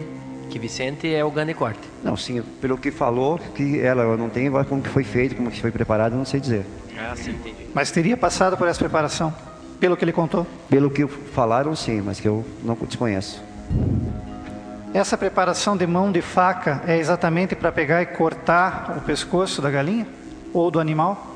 [0.56, 1.82] que Vicente é o grande corte.
[2.02, 5.36] Não, sim, pelo que falou, que ela eu não tenho agora como que foi feito,
[5.36, 6.66] como que foi preparado, eu não sei dizer.
[6.98, 7.68] Ah, sim, entendi.
[7.74, 9.36] Mas teria passado por essa preparação,
[9.82, 10.48] pelo que ele contou?
[10.70, 13.44] Pelo que falaram, sim, mas que eu não desconheço.
[14.94, 19.70] Essa preparação de mão de faca é exatamente para pegar e cortar o pescoço da
[19.70, 20.08] galinha?
[20.54, 21.35] Ou do animal?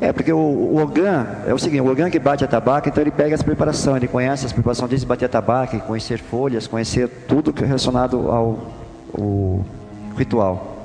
[0.00, 3.02] É, porque o, o Ogan, é o seguinte, o Ogan que bate a tabaca, então
[3.02, 7.08] ele pega essa preparação, ele conhece as preparações desde bater a tabaca, conhecer folhas, conhecer
[7.26, 8.72] tudo é relacionado ao,
[9.12, 9.64] ao
[10.16, 10.76] ritual.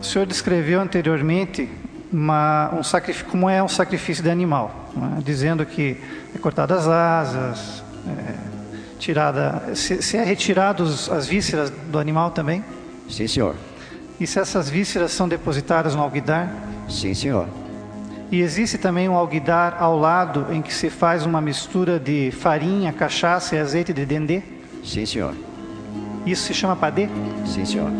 [0.00, 1.68] O senhor descreveu anteriormente
[2.12, 5.20] uma, um sacrifício, como é um sacrifício de animal, não é?
[5.20, 5.96] dizendo que
[6.32, 8.34] é cortada as asas, é,
[9.00, 12.64] tirada, se, se é retirados as vísceras do animal também?
[13.10, 13.56] Sim, senhor.
[14.20, 16.67] E se essas vísceras são depositadas no alguidar?
[16.88, 17.48] Sim, senhor.
[18.30, 22.92] E existe também um alguidar ao lado em que se faz uma mistura de farinha,
[22.92, 24.42] cachaça e azeite de dendê?
[24.84, 25.34] Sim, senhor.
[26.26, 27.08] Isso se chama padê?
[27.46, 27.90] Sim, senhor.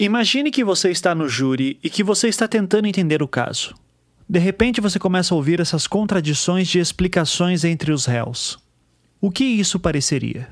[0.00, 3.74] Imagine que você está no júri e que você está tentando entender o caso.
[4.28, 8.60] De repente você começa a ouvir essas contradições de explicações entre os réus.
[9.20, 10.48] O que isso pareceria?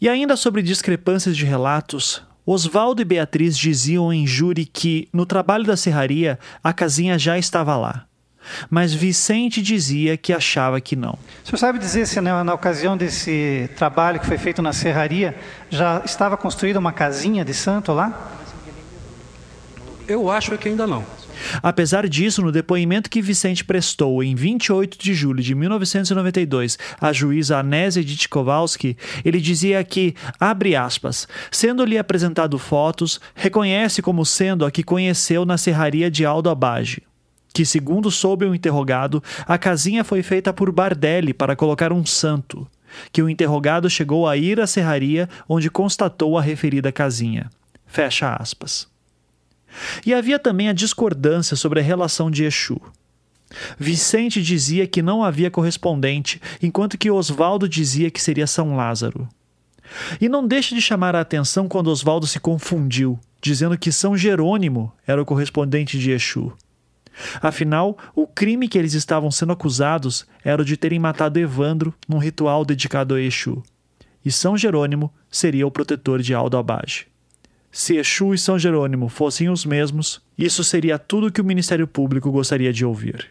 [0.00, 5.62] E ainda sobre discrepâncias de relatos, Oswaldo e Beatriz diziam em júri que, no trabalho
[5.62, 8.04] da serraria, a casinha já estava lá.
[8.68, 11.18] Mas Vicente dizia que achava que não.
[11.44, 15.34] O senhor sabe dizer se na, na ocasião desse trabalho que foi feito na serraria
[15.68, 18.38] já estava construída uma casinha de santo lá?
[20.08, 21.04] Eu acho que ainda não.
[21.62, 27.58] Apesar disso, no depoimento que Vicente prestou em 28 de julho de 1992 à juíza
[27.58, 34.70] Anésia Edith Kowalski, ele dizia que, abre aspas, sendo-lhe apresentado fotos, reconhece como sendo a
[34.70, 37.02] que conheceu na serraria de Aldo Abage.
[37.52, 42.66] Que, segundo soube o interrogado, a casinha foi feita por Bardelli para colocar um santo.
[43.12, 47.50] Que o interrogado chegou a ir à serraria onde constatou a referida casinha.
[47.86, 48.88] Fecha aspas.
[50.04, 52.80] E havia também a discordância sobre a relação de Exu.
[53.78, 59.28] Vicente dizia que não havia correspondente, enquanto que Oswaldo dizia que seria São Lázaro.
[60.20, 64.92] E não deixa de chamar a atenção quando Oswaldo se confundiu, dizendo que São Jerônimo
[65.04, 66.52] era o correspondente de Exu.
[67.40, 72.18] Afinal, o crime que eles estavam sendo acusados era o de terem matado Evandro num
[72.18, 73.62] ritual dedicado a Exu.
[74.24, 77.06] E São Jerônimo seria o protetor de Aldo Abage.
[77.72, 82.30] Se Exu e São Jerônimo fossem os mesmos, isso seria tudo que o Ministério Público
[82.30, 83.28] gostaria de ouvir.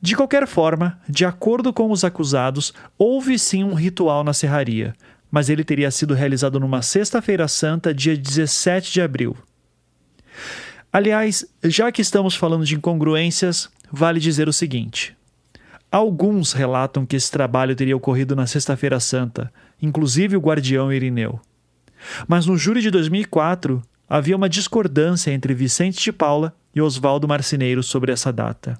[0.00, 4.94] De qualquer forma, de acordo com os acusados, houve sim um ritual na serraria,
[5.30, 9.36] mas ele teria sido realizado numa Sexta-feira Santa, dia 17 de abril.
[10.92, 15.16] Aliás, já que estamos falando de incongruências, vale dizer o seguinte:
[15.90, 21.40] alguns relatam que esse trabalho teria ocorrido na Sexta-feira Santa, inclusive o guardião Irineu.
[22.28, 27.82] Mas no júri de 2004, havia uma discordância entre Vicente de Paula e Oswaldo Marceneiro
[27.82, 28.78] sobre essa data.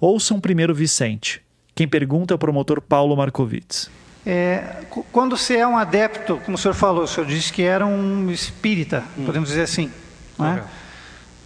[0.00, 1.40] Ouçam primeiro Vicente.
[1.72, 3.88] Quem pergunta é o promotor Paulo Markovitz.
[4.26, 4.82] É,
[5.12, 8.28] quando você é um adepto, como o senhor falou, o senhor disse que era um
[8.30, 9.24] espírita, hum.
[9.24, 9.90] podemos dizer assim.
[10.36, 10.64] Né?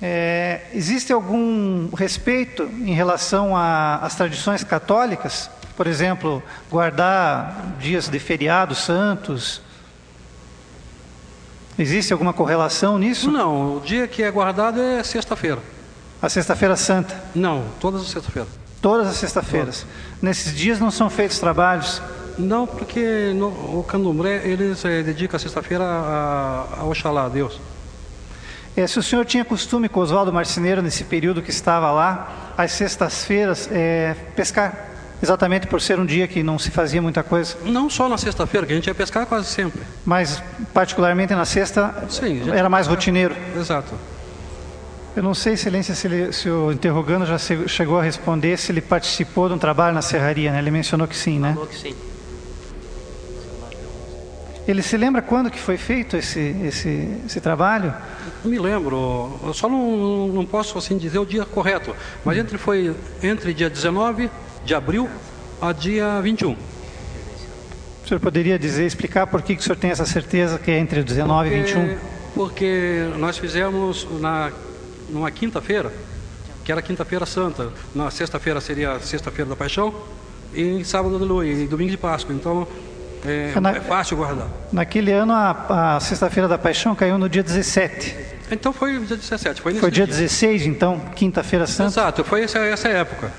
[0.02, 5.48] É, existe algum respeito em relação às tradições católicas?
[5.76, 9.62] Por exemplo, guardar dias de feriados santos,
[11.78, 13.30] Existe alguma correlação nisso?
[13.30, 15.58] Não, o dia que é guardado é sexta-feira.
[16.20, 17.18] A sexta-feira santa?
[17.34, 18.50] Não, todas as sexta-feiras.
[18.80, 19.86] Todas as sexta-feiras.
[20.20, 22.02] Nesses dias não são feitos trabalhos?
[22.38, 27.58] Não, porque no, o candomblé eles é, dedica a sexta-feira a, a Oxalá, a Deus.
[28.76, 32.72] É, se o senhor tinha costume com Oswaldo Marceneiro nesse período que estava lá, às
[32.72, 34.88] sextas-feiras, é, pescar?
[35.22, 37.56] Exatamente por ser um dia que não se fazia muita coisa?
[37.64, 39.82] Não só na sexta-feira, que a gente ia pescar quase sempre.
[40.04, 40.42] Mas,
[40.74, 43.36] particularmente na sexta, Sim, era mais rotineiro?
[43.56, 43.94] Exato.
[45.14, 48.80] Eu não sei, Excelência, se, ele, se, o interrogando já chegou a responder se ele
[48.80, 50.58] participou de um trabalho na serraria, né?
[50.58, 51.52] Ele mencionou que sim, né?
[51.52, 51.94] Falou que sim.
[54.66, 57.92] Ele se lembra quando que foi feito esse, esse, esse trabalho?
[58.44, 59.38] Não me lembro.
[59.44, 61.94] Eu só não, não posso assim dizer o dia correto.
[62.24, 64.30] Mas entre foi entre dia 19
[64.64, 65.08] de abril
[65.60, 66.52] a dia 21.
[66.52, 70.78] O senhor poderia dizer, explicar por que, que o senhor tem essa certeza que é
[70.78, 71.98] entre 19 porque, e 21?
[72.34, 74.52] Porque nós fizemos na,
[75.08, 75.92] numa quinta-feira,
[76.64, 79.94] que era quinta-feira santa, na sexta-feira seria sexta-feira da paixão,
[80.52, 82.34] e sábado de lua, e domingo de Páscoa.
[82.34, 82.66] Então
[83.24, 84.48] é, na, é fácil guardar.
[84.72, 88.16] Naquele ano a, a sexta-feira da paixão caiu no dia 17.
[88.50, 89.60] Então foi dia 17.
[89.62, 91.90] Foi, foi dia, dia 16, então, quinta-feira santa?
[91.90, 93.30] Exato, foi essa, essa época.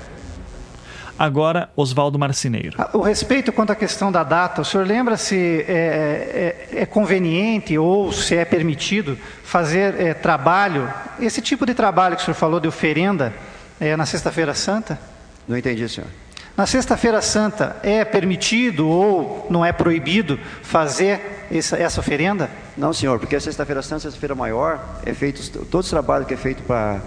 [1.16, 2.76] Agora, Oswaldo Marcineiro.
[2.92, 7.78] O respeito quanto à questão da data, o senhor lembra se é, é, é conveniente
[7.78, 12.58] ou se é permitido fazer é, trabalho, esse tipo de trabalho que o senhor falou
[12.58, 13.32] de oferenda,
[13.80, 14.98] é, na Sexta-feira Santa?
[15.46, 16.08] Não entendi, senhor.
[16.56, 22.48] Na Sexta-feira Santa, é permitido ou não é proibido fazer essa, essa oferenda?
[22.76, 26.36] Não, senhor, porque a Sexta-feira Santa, Sexta-feira Maior, é feito, todo o trabalho que é
[26.36, 27.00] feito para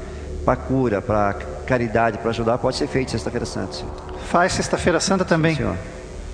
[0.48, 1.34] para cura, para
[1.66, 3.80] caridade, para ajudar, pode ser feito sexta-feira santa.
[4.30, 5.58] Faz sexta-feira santa também.
[5.58, 5.76] Senhor.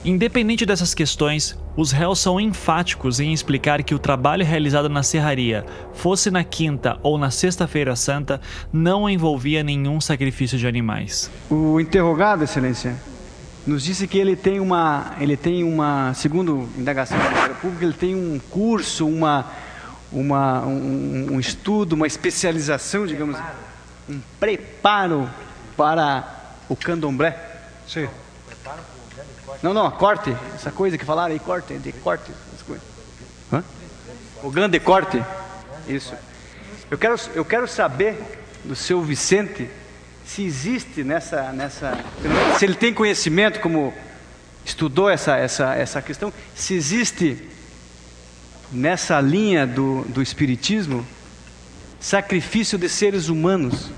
[0.06, 5.66] Independente dessas questões, os réus são enfáticos em explicar que o trabalho realizado na serraria,
[5.94, 8.42] fosse na quinta ou na sexta-feira santa,
[8.72, 11.32] não envolvia nenhum sacrifício de animais.
[11.50, 12.98] O interrogado, excelência,
[13.66, 17.94] nos disse que ele tem uma, ele tem uma, segundo indagação do Ministério Público, ele
[17.94, 19.46] tem um curso, uma,
[20.12, 23.38] uma, um, um estudo, uma especialização, digamos
[24.10, 25.30] um preparo
[25.78, 26.28] para
[26.68, 27.40] o candomblé.
[27.88, 28.10] Sim.
[29.64, 32.30] Não, não, corte, essa coisa que falaram aí, corte, de corte.
[33.52, 33.64] Hã?
[34.44, 35.24] O grande corte.
[35.88, 36.14] Isso.
[36.92, 38.22] Eu quero, eu quero saber
[38.66, 39.70] do seu Vicente
[40.26, 41.98] se existe nessa, nessa,
[42.58, 43.94] se ele tem conhecimento como
[44.66, 47.50] estudou essa, essa, essa questão, se existe
[48.70, 51.06] nessa linha do, do espiritismo
[52.02, 53.90] sacrifício de seres humanos.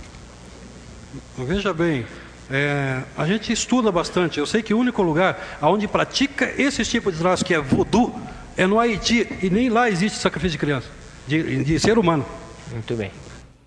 [1.38, 2.06] Veja bem,
[2.50, 4.40] é, a gente estuda bastante.
[4.40, 8.14] Eu sei que o único lugar onde pratica esse tipo de traço, que é voodoo,
[8.56, 9.28] é no Haiti.
[9.42, 10.88] E nem lá existe sacrifício de criança,
[11.28, 12.26] de, de ser humano.
[12.72, 13.12] Muito bem.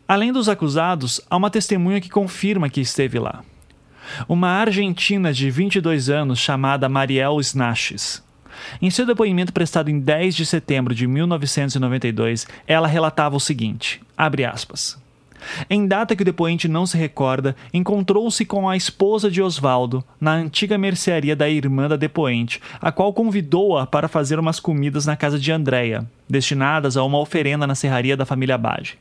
[0.06, 3.42] Além dos acusados, há uma testemunha que confirma que esteve lá.
[4.26, 8.22] Uma argentina de 22 anos chamada Mariel Snaches.
[8.80, 14.44] Em seu depoimento prestado em 10 de setembro de 1992, ela relatava o seguinte: abre
[14.44, 14.98] aspas.
[15.68, 20.32] Em data que o depoente não se recorda, encontrou-se com a esposa de Osvaldo na
[20.32, 25.38] antiga mercearia da irmã da depoente, a qual convidou-a para fazer umas comidas na casa
[25.38, 28.98] de Andréia, destinadas a uma oferenda na serraria da família Bage.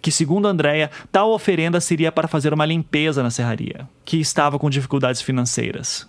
[0.00, 4.70] Que, segundo Andréia, tal oferenda seria para fazer uma limpeza na serraria, que estava com
[4.70, 6.08] dificuldades financeiras.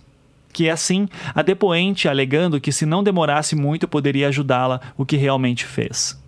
[0.52, 5.64] Que assim, a depoente alegando que se não demorasse muito poderia ajudá-la, o que realmente
[5.64, 6.19] fez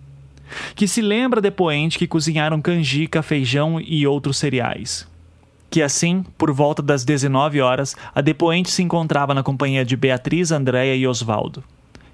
[0.75, 5.07] que se lembra depoente que cozinharam canjica, feijão e outros cereais.
[5.69, 10.51] Que assim, por volta das 19 horas, a depoente se encontrava na companhia de Beatriz,
[10.51, 11.63] Andréia e Osvaldo.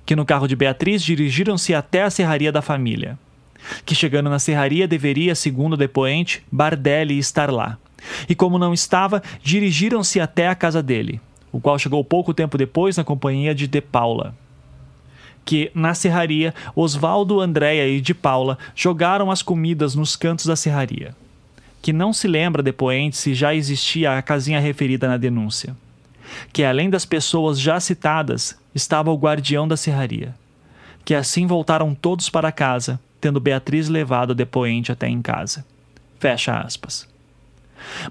[0.06, 3.20] Que no carro de Beatriz dirigiram-se até a serraria da família.
[3.86, 7.78] Que chegando na serraria deveria, segundo o depoente, Bardelli estar lá.
[8.30, 11.20] E como não estava, dirigiram-se até a casa dele,
[11.52, 14.34] o qual chegou pouco tempo depois na companhia de De Paula
[15.50, 21.16] que, na serraria, Osvaldo, Andréia e de Paula jogaram as comidas nos cantos da serraria.
[21.82, 25.76] Que não se lembra depoente se já existia a casinha referida na denúncia.
[26.54, 30.36] Que, além das pessoas já citadas, estava o guardião da serraria.
[31.04, 35.66] Que assim voltaram todos para casa, tendo Beatriz levado o depoente até em casa.
[36.20, 37.09] Fecha aspas.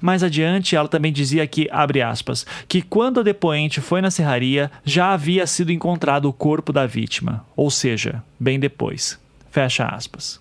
[0.01, 4.71] Mais adiante, ela também dizia que, abre aspas, que quando a depoente foi na serraria,
[4.85, 9.19] já havia sido encontrado o corpo da vítima, ou seja, bem depois.
[9.51, 10.41] Fecha aspas.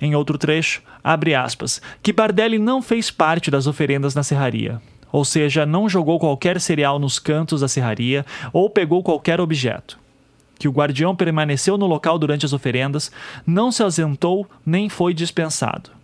[0.00, 4.80] Em outro trecho, abre aspas, que Bardelli não fez parte das oferendas na serraria,
[5.12, 9.98] ou seja, não jogou qualquer cereal nos cantos da serraria ou pegou qualquer objeto.
[10.58, 13.10] Que o guardião permaneceu no local durante as oferendas,
[13.46, 15.95] não se ausentou nem foi dispensado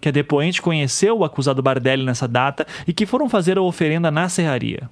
[0.00, 4.10] que a depoente conheceu o acusado Bardelli nessa data e que foram fazer a oferenda
[4.10, 4.88] na serraria.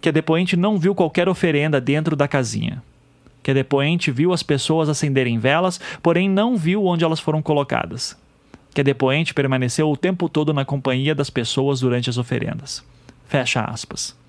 [0.00, 2.82] Que a depoente não viu qualquer oferenda dentro da casinha.
[3.42, 8.16] Que a depoente viu as pessoas acenderem velas, porém não viu onde elas foram colocadas.
[8.74, 12.84] Que a depoente permaneceu o tempo todo na companhia das pessoas durante as oferendas.
[13.26, 14.19] Fecha aspas.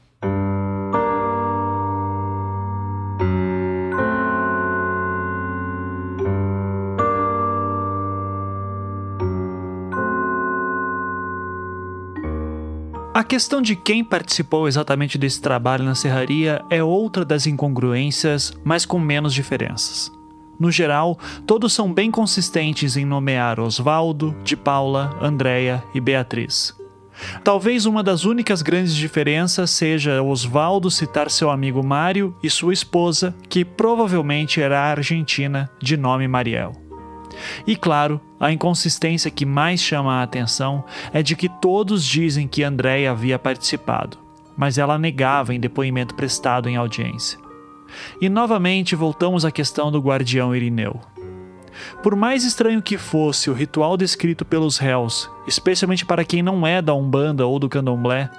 [13.14, 18.86] A questão de quem participou exatamente desse trabalho na serraria é outra das incongruências, mas
[18.86, 20.10] com menos diferenças.
[20.58, 26.74] No geral, todos são bem consistentes em nomear Osvaldo, de Paula, Andréia e Beatriz.
[27.44, 33.36] Talvez uma das únicas grandes diferenças seja Osvaldo citar seu amigo Mário e sua esposa,
[33.50, 36.81] que provavelmente era argentina, de nome Mariel.
[37.66, 40.84] E claro, a inconsistência que mais chama a atenção
[41.14, 44.18] é de que todos dizem que Andréia havia participado,
[44.58, 47.40] mas ela negava em depoimento prestado em audiência.
[48.22, 51.00] E novamente voltamos à questão do guardião Irineu.
[52.02, 56.82] Por mais estranho que fosse o ritual descrito pelos réus, especialmente para quem não é
[56.82, 58.30] da Umbanda ou do Candomblé,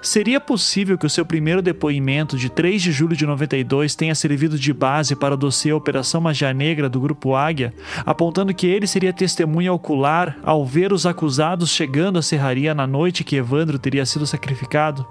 [0.00, 4.58] seria possível que o seu primeiro depoimento de 3 de julho de 92 tenha servido
[4.58, 7.74] de base para o dossiê Operação Magia Negra do Grupo Águia,
[8.04, 13.24] apontando que ele seria testemunha ocular ao ver os acusados chegando à serraria na noite
[13.24, 15.06] que Evandro teria sido sacrificado?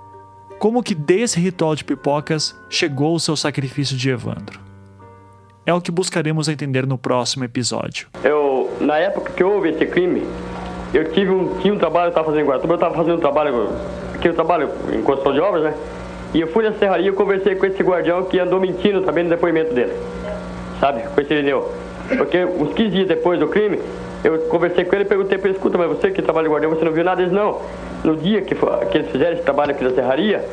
[0.57, 4.74] Como que desse ritual de pipocas chegou o seu sacrifício de Evandro?
[5.65, 8.07] É o que buscaremos entender no próximo episódio.
[8.23, 10.23] Eu, na época que houve esse crime,
[10.93, 13.69] eu tive um, tinha um trabalho, eu estava fazendo em eu estava fazendo um trabalho,
[14.13, 15.73] aquele trabalho em construção de obras, né?
[16.35, 19.29] E eu fui na serraria e conversei com esse guardião que andou mentindo também no
[19.31, 19.93] depoimento dele.
[20.79, 21.01] Sabe?
[21.01, 21.73] Com esse Irineu.
[22.15, 23.79] Porque uns 15 dias depois do crime,
[24.23, 26.69] eu conversei com ele e perguntei para ele, escuta, mas você que trabalha de guardião,
[26.75, 27.23] você não viu nada?
[27.23, 27.59] Ele não.
[28.03, 30.45] No dia que, que eles fizeram esse trabalho aqui na serraria,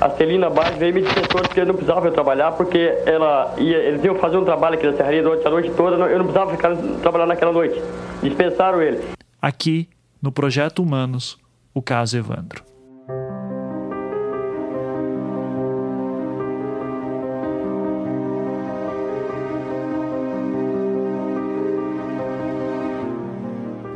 [0.00, 4.02] a Celina Baixo veio me dispensou que eu não precisava trabalhar, porque ela ia, eles
[4.02, 6.76] iam fazer um trabalho aqui na serraria durante a noite toda, eu não precisava ficar
[7.02, 7.80] trabalhando naquela noite.
[8.22, 9.00] Dispensaram ele.
[9.40, 9.88] Aqui,
[10.22, 11.38] no Projeto Humanos,
[11.74, 12.64] o caso Evandro.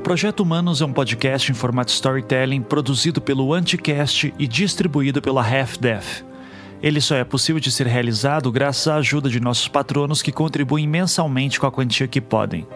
[0.04, 6.26] Projeto Humanos é um podcast em formato storytelling produzido pelo Anticast e distribuído pela Half-Death.
[6.82, 10.86] Ele só é possível de ser realizado graças à ajuda de nossos patronos que contribuem
[10.86, 12.66] mensalmente com a quantia que podem.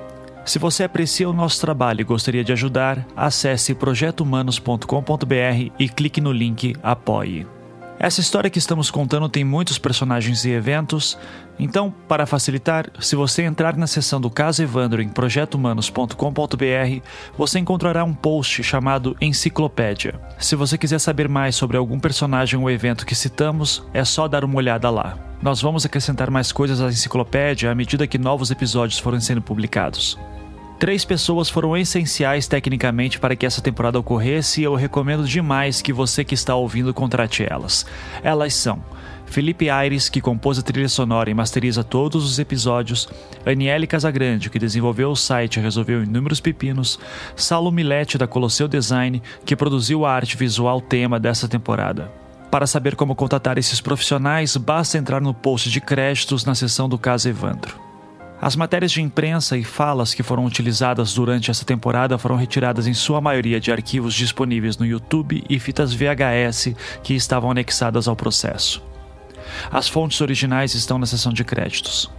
[0.46, 6.32] Se você aprecia o nosso trabalho e gostaria de ajudar, acesse projetohumanos.com.br e clique no
[6.32, 7.46] link Apoie.
[7.98, 11.18] Essa história que estamos contando tem muitos personagens e eventos,
[11.58, 17.02] então, para facilitar, se você entrar na seção do caso Evandro em projetohumanos.com.br,
[17.36, 20.20] você encontrará um post chamado Enciclopédia.
[20.38, 24.44] Se você quiser saber mais sobre algum personagem ou evento que citamos, é só dar
[24.44, 25.18] uma olhada lá.
[25.42, 30.16] Nós vamos acrescentar mais coisas à enciclopédia à medida que novos episódios forem sendo publicados.
[30.78, 35.92] Três pessoas foram essenciais tecnicamente para que essa temporada ocorresse e eu recomendo demais que
[35.92, 37.84] você que está ouvindo contrate elas.
[38.22, 38.80] Elas são
[39.30, 43.08] Felipe Aires, que compôs a trilha sonora e masteriza todos os episódios,
[43.44, 46.98] Aniele Casagrande, que desenvolveu o site e resolveu inúmeros pepinos,
[47.36, 52.10] Saulo Milete, da Colosseu Design, que produziu a arte visual tema dessa temporada.
[52.50, 56.98] Para saber como contatar esses profissionais, basta entrar no post de créditos na seção do
[56.98, 57.78] caso Evandro.
[58.40, 62.94] As matérias de imprensa e falas que foram utilizadas durante essa temporada foram retiradas em
[62.94, 68.87] sua maioria de arquivos disponíveis no YouTube e fitas VHS que estavam anexadas ao processo.
[69.70, 72.10] As fontes originais estão na seção de créditos.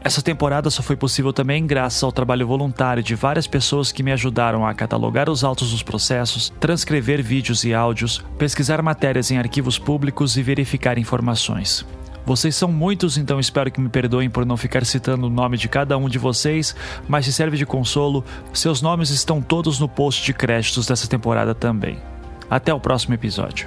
[0.00, 4.12] Essa temporada só foi possível também graças ao trabalho voluntário de várias pessoas que me
[4.12, 9.76] ajudaram a catalogar os autos dos processos, transcrever vídeos e áudios, pesquisar matérias em arquivos
[9.76, 11.84] públicos e verificar informações.
[12.24, 15.68] Vocês são muitos, então espero que me perdoem por não ficar citando o nome de
[15.68, 16.76] cada um de vocês,
[17.08, 21.54] mas se serve de consolo, seus nomes estão todos no post de créditos dessa temporada
[21.54, 21.98] também.
[22.50, 23.66] Até o próximo episódio.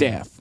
[0.00, 0.39] staff.